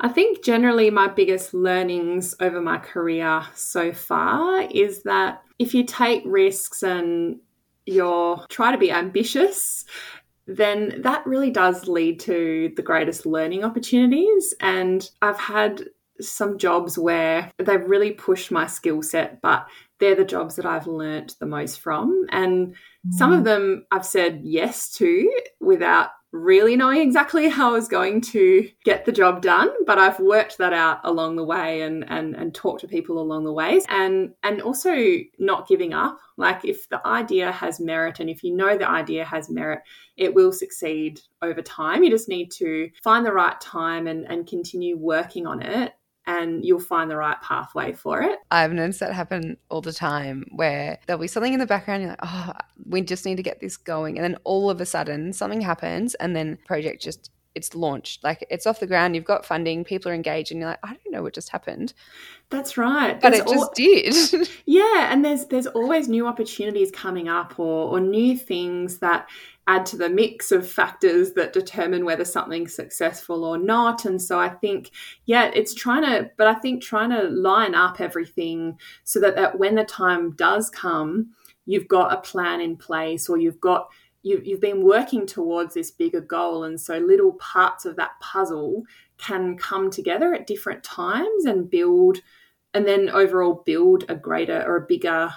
[0.00, 5.84] I think generally my biggest learnings over my career so far is that if you
[5.84, 7.40] take risks and
[7.86, 9.84] you're try to be ambitious,
[10.46, 14.54] then that really does lead to the greatest learning opportunities.
[14.60, 15.84] And I've had
[16.20, 19.66] some jobs where they've really pushed my skill set, but
[19.98, 22.26] they're the jobs that I've learnt the most from.
[22.30, 22.74] And
[23.10, 23.44] some of mm.
[23.44, 25.30] them I've said yes to
[25.60, 30.18] without really knowing exactly how I was going to get the job done, but I've
[30.18, 33.84] worked that out along the way and and and talked to people along the ways
[33.88, 34.94] and and also
[35.38, 36.18] not giving up.
[36.38, 39.80] Like if the idea has merit and if you know the idea has merit,
[40.16, 42.02] it will succeed over time.
[42.02, 45.92] You just need to find the right time and and continue working on it
[46.26, 48.38] and you'll find the right pathway for it.
[48.50, 52.10] I've noticed that happen all the time where there'll be something in the background, you're
[52.10, 52.52] like, oh,
[52.86, 54.18] we just need to get this going.
[54.18, 58.46] And then all of a sudden something happens and then project just it's launched like
[58.50, 61.10] it's off the ground you've got funding people are engaged and you're like i don't
[61.10, 61.92] know what just happened
[62.50, 66.90] that's right but there's it just al- did yeah and there's there's always new opportunities
[66.90, 69.28] coming up or or new things that
[69.68, 74.04] add to the mix of factors that determine whether something's successful or not.
[74.04, 74.90] And so I think,
[75.26, 79.58] yeah, it's trying to, but I think trying to line up everything so that, that
[79.58, 81.30] when the time does come,
[81.66, 83.88] you've got a plan in place or you've got
[84.24, 88.84] you, you've been working towards this bigger goal and so little parts of that puzzle
[89.18, 92.18] can come together at different times and build
[92.74, 95.32] and then overall build a greater or a bigger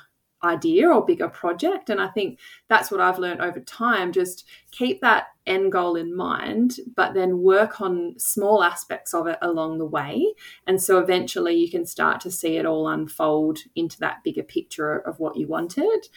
[0.46, 1.89] idea or bigger project.
[1.89, 2.39] And I think
[2.70, 4.12] that's what I've learned over time.
[4.12, 9.38] Just keep that end goal in mind, but then work on small aspects of it
[9.41, 10.34] along the way.
[10.66, 14.98] And so eventually you can start to see it all unfold into that bigger picture
[15.00, 16.08] of what you wanted.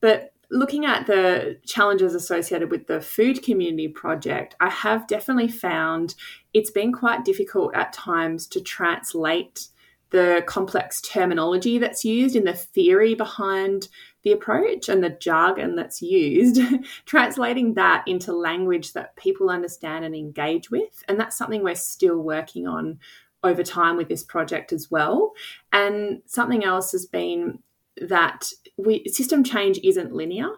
[0.00, 6.14] But looking at the challenges associated with the food community project, I have definitely found
[6.54, 9.68] it's been quite difficult at times to translate
[10.10, 13.88] the complex terminology that's used in the theory behind
[14.22, 16.60] the approach and the jargon that's used,
[17.06, 21.02] translating that into language that people understand and engage with.
[21.08, 22.98] And that's something we're still working on
[23.44, 25.32] over time with this project as well.
[25.72, 27.60] And something else has been
[28.00, 30.50] that we, system change isn't linear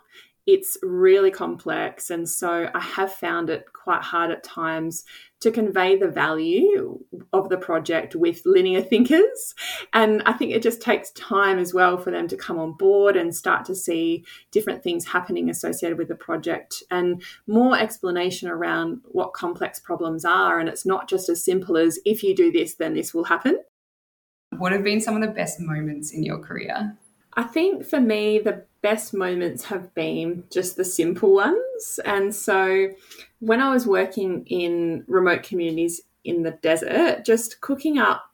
[0.47, 2.11] it's really complex.
[2.11, 5.05] And so I have found it quite hard at times
[5.41, 6.99] to convey the value
[7.32, 9.55] of the project with linear thinkers.
[9.93, 13.16] And I think it just takes time as well for them to come on board
[13.16, 19.01] and start to see different things happening associated with the project and more explanation around
[19.05, 20.59] what complex problems are.
[20.59, 23.61] And it's not just as simple as if you do this, then this will happen.
[24.57, 26.99] What have been some of the best moments in your career?
[27.35, 32.01] I think for me, the best moments have been just the simple ones.
[32.05, 32.89] And so
[33.39, 38.24] when I was working in remote communities in the desert, just cooking up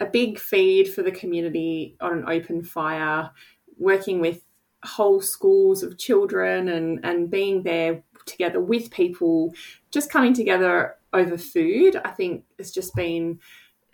[0.00, 3.30] a big feed for the community on an open fire,
[3.78, 4.42] working with
[4.84, 9.54] whole schools of children and, and being there together with people,
[9.90, 13.40] just coming together over food, I think has just been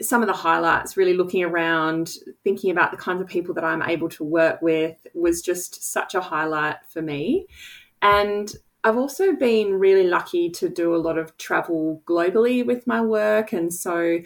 [0.01, 0.97] some of the highlights.
[0.97, 5.07] Really looking around, thinking about the kinds of people that I'm able to work with
[5.15, 7.47] was just such a highlight for me.
[8.03, 13.01] And I've also been really lucky to do a lot of travel globally with my
[13.01, 13.53] work.
[13.53, 14.19] And so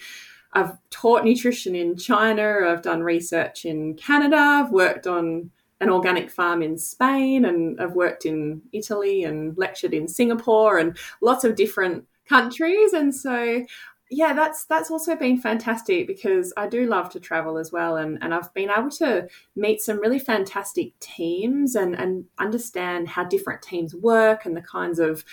[0.53, 5.51] I've taught nutrition in China, I've done research in Canada, I've worked on
[5.81, 10.99] an organic farm in Spain, and I've worked in Italy and lectured in Singapore and
[11.23, 12.93] lots of different countries.
[12.93, 13.65] And so
[14.13, 18.19] yeah, that's that's also been fantastic because I do love to travel as well, and,
[18.21, 23.63] and I've been able to meet some really fantastic teams and and understand how different
[23.63, 25.25] teams work and the kinds of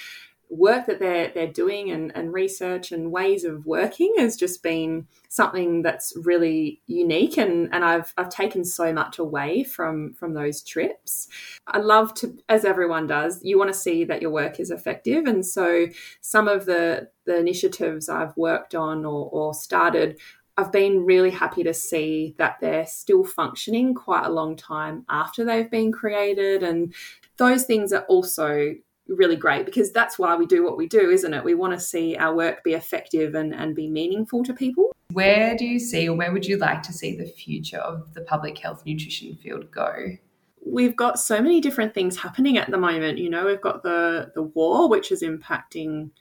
[0.50, 5.08] work that they're they're doing and, and research and ways of working has just been
[5.30, 10.62] something that's really unique and, and I've I've taken so much away from from those
[10.62, 11.28] trips.
[11.68, 15.26] I love to as everyone does, you want to see that your work is effective.
[15.26, 15.88] And so
[16.22, 20.18] some of the the initiatives I've worked on or, or started
[20.60, 25.46] I've been really happy to see that they're still functioning quite a long time after
[25.46, 26.64] they've been created.
[26.64, 26.96] And
[27.38, 28.74] those things are also
[29.08, 31.44] really great because that's why we do what we do, isn't it?
[31.44, 34.96] We want to see our work be effective and, and be meaningful to people.
[35.14, 38.22] Where do you see, or where would you like to see the future of the
[38.22, 40.18] public health nutrition field go?
[40.66, 43.18] We've got so many different things happening at the moment.
[43.18, 46.12] You know, we've got the, the war, which is impacting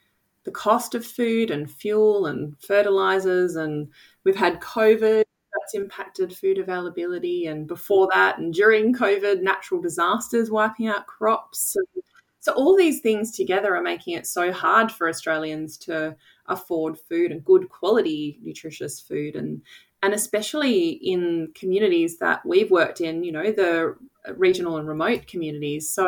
[0.45, 3.89] the cost of food and fuel and fertilizers, and
[4.23, 7.47] we've had COVID that's impacted food availability.
[7.47, 11.75] And before that, and during COVID, natural disasters wiping out crops.
[11.75, 11.85] And
[12.47, 17.33] so all these things together are making it so hard for Australians to afford food
[17.33, 19.61] and good quality nutritious food and
[20.01, 23.95] and especially in communities that we've worked in, you know, the
[24.37, 25.89] regional and remote communities.
[25.89, 26.07] So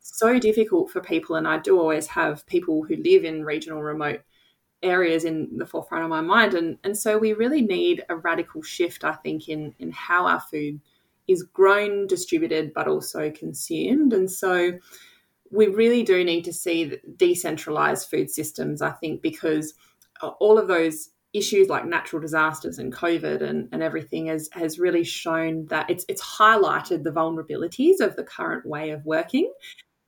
[0.00, 4.22] so difficult for people and I do always have people who live in regional remote
[4.82, 8.62] areas in the forefront of my mind and and so we really need a radical
[8.62, 10.80] shift I think in in how our food
[11.28, 14.12] is grown, distributed but also consumed.
[14.12, 14.72] And so
[15.52, 19.74] we really do need to see decentralized food systems, I think, because
[20.22, 24.78] uh, all of those issues like natural disasters and COVID and, and everything has, has
[24.78, 29.52] really shown that it's, it's highlighted the vulnerabilities of the current way of working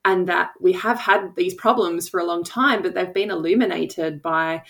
[0.04, 4.20] and that we have had these problems for a long time, but they've been illuminated
[4.20, 4.62] by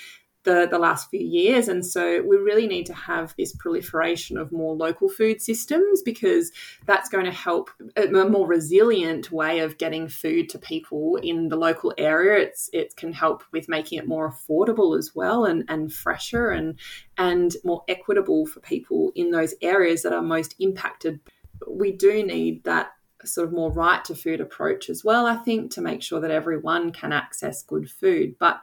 [0.44, 1.68] the, the last few years.
[1.68, 6.52] And so we really need to have this proliferation of more local food systems because
[6.86, 11.56] that's going to help a more resilient way of getting food to people in the
[11.56, 12.44] local area.
[12.44, 16.78] It's it can help with making it more affordable as well and, and fresher and
[17.18, 21.20] and more equitable for people in those areas that are most impacted.
[21.66, 22.92] We do need that
[23.24, 26.30] sort of more right to food approach as well, I think, to make sure that
[26.30, 28.36] everyone can access good food.
[28.38, 28.60] But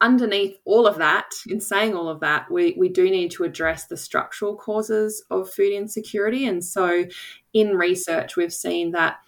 [0.00, 3.86] underneath all of that, in saying all of that, we, we do need to address
[3.86, 6.46] the structural causes of food insecurity.
[6.46, 7.06] And so,
[7.52, 9.18] in research, we've seen that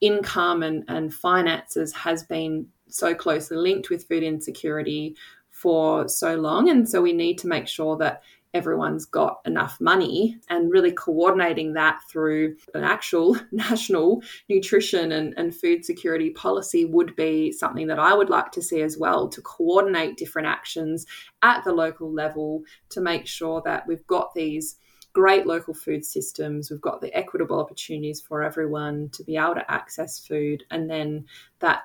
[0.00, 5.16] income and, and finances has been so closely linked with food insecurity
[5.50, 6.68] for so long.
[6.68, 8.22] And so, we need to make sure that
[8.54, 15.54] everyone's got enough money and really coordinating that through an actual national nutrition and, and
[15.54, 19.40] food security policy would be something that I would like to see as well to
[19.40, 21.06] coordinate different actions
[21.42, 24.76] at the local level to make sure that we've got these
[25.12, 26.70] great local food systems.
[26.70, 31.26] We've got the equitable opportunities for everyone to be able to access food, and then
[31.60, 31.82] that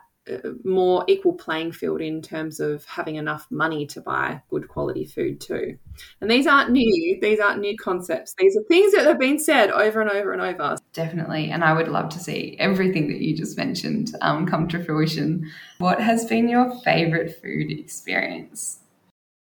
[0.64, 5.40] more equal playing field in terms of having enough money to buy good quality food
[5.40, 5.78] too.
[6.22, 8.34] And these aren't new, these aren't new concepts.
[8.38, 10.78] These are things that have been said over and over and over.
[10.94, 11.50] Definitely.
[11.50, 15.50] And I would love to see everything that you just mentioned um, come to fruition.
[15.80, 18.80] What has been your favorite food experience?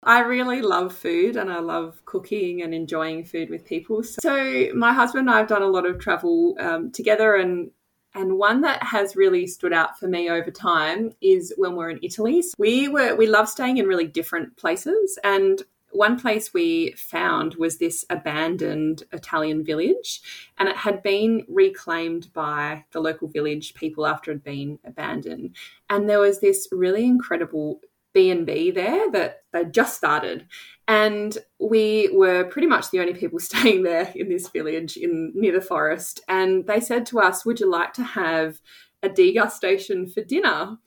[0.03, 4.01] I really love food and I love cooking and enjoying food with people.
[4.03, 7.69] So, my husband and I have done a lot of travel um, together, and
[8.14, 11.99] and one that has really stood out for me over time is when we're in
[12.01, 12.43] Italy.
[12.57, 17.78] We were we love staying in really different places and one place we found was
[17.78, 20.22] this abandoned Italian village,
[20.57, 25.55] and it had been reclaimed by the local village people after it had been abandoned.
[25.89, 27.82] And there was this really incredible
[28.14, 30.47] B&B there that they just started.
[30.88, 35.53] And we were pretty much the only people staying there in this village in near
[35.53, 36.22] the forest.
[36.28, 38.59] And they said to us, Would you like to have
[39.03, 40.78] a degustation for dinner?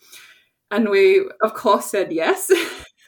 [0.70, 2.50] And we, of course, said yes.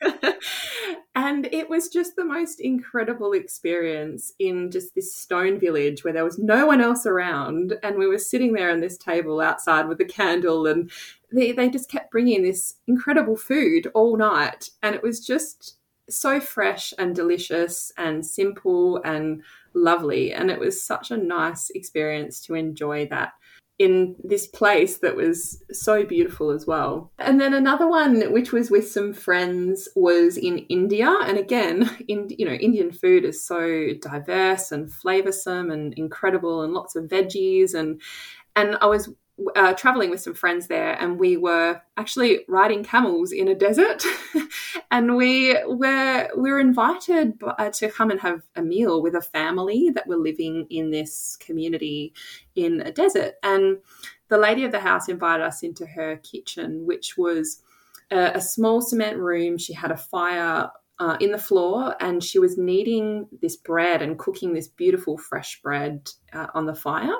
[1.16, 6.26] and it was just the most incredible experience in just this stone village where there
[6.26, 7.72] was no one else around.
[7.82, 10.90] And we were sitting there on this table outside with a candle, and
[11.32, 14.68] they, they just kept bringing this incredible food all night.
[14.82, 15.78] And it was just
[16.10, 19.42] so fresh and delicious and simple and
[19.72, 20.34] lovely.
[20.34, 23.32] And it was such a nice experience to enjoy that
[23.78, 27.12] in this place that was so beautiful as well.
[27.18, 31.14] And then another one, which was with some friends, was in India.
[31.22, 36.72] And again, in you know, Indian food is so diverse and flavoursome and incredible, and
[36.72, 37.74] lots of veggies.
[37.74, 38.00] And
[38.54, 39.10] and I was
[39.54, 44.02] uh, traveling with some friends there, and we were actually riding camels in a desert,
[44.90, 49.20] and we were we were invited uh, to come and have a meal with a
[49.20, 52.14] family that were living in this community
[52.54, 53.78] in a desert, and
[54.28, 57.62] the lady of the house invited us into her kitchen, which was
[58.10, 59.58] a, a small cement room.
[59.58, 64.18] She had a fire uh, in the floor and she was kneading this bread and
[64.18, 67.14] cooking this beautiful fresh bread uh, on the fire.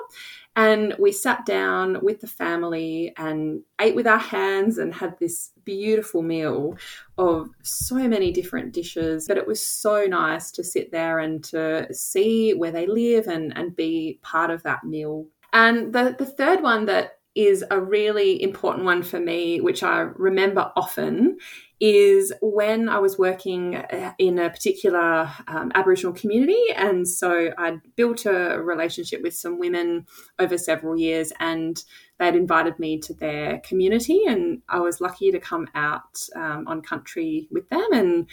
[0.55, 5.51] And we sat down with the family and ate with our hands and had this
[5.63, 6.75] beautiful meal
[7.19, 9.27] of so many different dishes.
[9.27, 13.55] But it was so nice to sit there and to see where they live and,
[13.55, 15.27] and be part of that meal.
[15.53, 19.99] And the, the third one that is a really important one for me, which I
[19.99, 21.37] remember often,
[21.79, 26.61] is when I was working uh, in a particular um, Aboriginal community.
[26.75, 30.07] And so I'd built a relationship with some women
[30.39, 31.81] over several years, and
[32.19, 34.23] they'd invited me to their community.
[34.27, 37.87] And I was lucky to come out um, on country with them.
[37.91, 38.27] And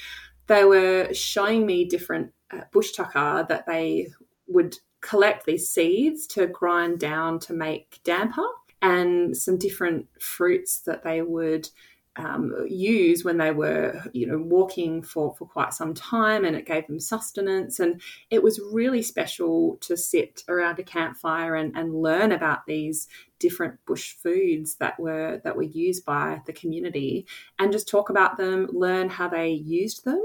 [0.47, 4.09] they were showing me different uh, bush tucker that they
[4.47, 8.47] would collect these seeds to grind down to make damper
[8.81, 11.69] and some different fruits that they would
[12.17, 16.67] um, use when they were, you know, walking for, for quite some time, and it
[16.67, 17.81] gave them sustenance.
[17.81, 18.01] And
[18.31, 23.09] it was really special to sit around a campfire and, and learn about these
[23.41, 27.27] different bush foods that were that were used by the community,
[27.59, 30.23] and just talk about them, learn how they used them.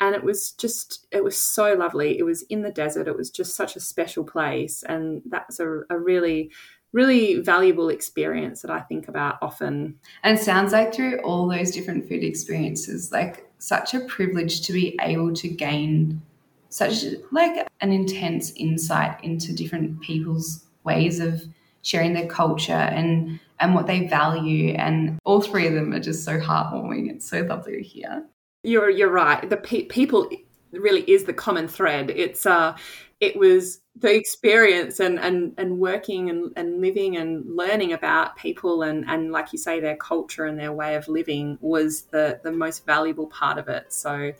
[0.00, 2.18] And it was just, it was so lovely.
[2.18, 3.08] It was in the desert.
[3.08, 6.50] It was just such a special place, and that's a, a really
[6.92, 9.98] really valuable experience that I think about often.
[10.22, 14.98] And sounds like through all those different food experiences, like such a privilege to be
[15.00, 16.22] able to gain
[16.70, 21.42] such like an intense insight into different people's ways of
[21.82, 24.74] sharing their culture and and what they value.
[24.74, 28.24] And all three of them are just so heartwarming it's so lovely to hear.
[28.62, 29.48] You're you're right.
[29.48, 30.28] The pe- people
[30.72, 32.10] really is the common thread.
[32.10, 32.76] It's uh
[33.20, 38.82] it was the experience and and and working and, and living and learning about people
[38.82, 42.52] and and like you say their culture and their way of living was the the
[42.52, 43.92] most valuable part of it.
[43.92, 44.32] So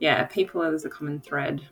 [0.00, 1.62] yeah people is a common thread.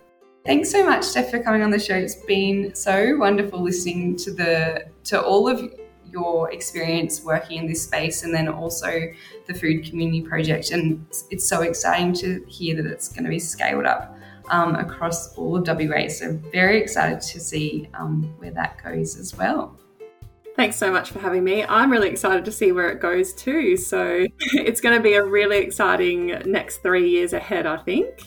[0.45, 1.95] Thanks so much steph for coming on the show.
[1.95, 5.73] It's been so wonderful listening to the to all of
[6.11, 9.01] your experience working in this space and then also
[9.47, 10.71] the food community project.
[10.71, 14.17] And it's so exciting to hear that it's going to be scaled up
[14.49, 16.09] um, across all of WA.
[16.09, 19.79] So, very excited to see um, where that goes as well.
[20.57, 21.65] Thanks so much for having me.
[21.65, 23.77] I'm really excited to see where it goes too.
[23.77, 28.21] So, it's going to be a really exciting next three years ahead, I think.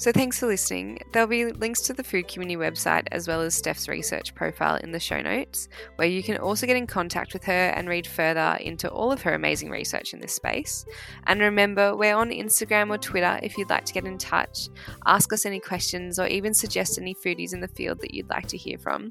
[0.00, 0.98] So thanks for listening.
[1.12, 4.92] There'll be links to the Food Community website as well as Steph's research profile in
[4.92, 8.56] the show notes, where you can also get in contact with her and read further
[8.62, 10.86] into all of her amazing research in this space.
[11.26, 14.70] And remember, we're on Instagram or Twitter if you'd like to get in touch,
[15.04, 18.46] ask us any questions, or even suggest any foodies in the field that you'd like
[18.46, 19.10] to hear from.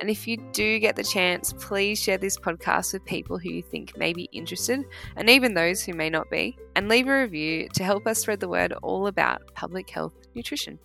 [0.00, 3.62] And if you do get the chance, please share this podcast with people who you
[3.64, 4.84] think may be interested,
[5.16, 8.38] and even those who may not be, and leave a review to help us spread
[8.38, 10.78] the word all about public health nutrition.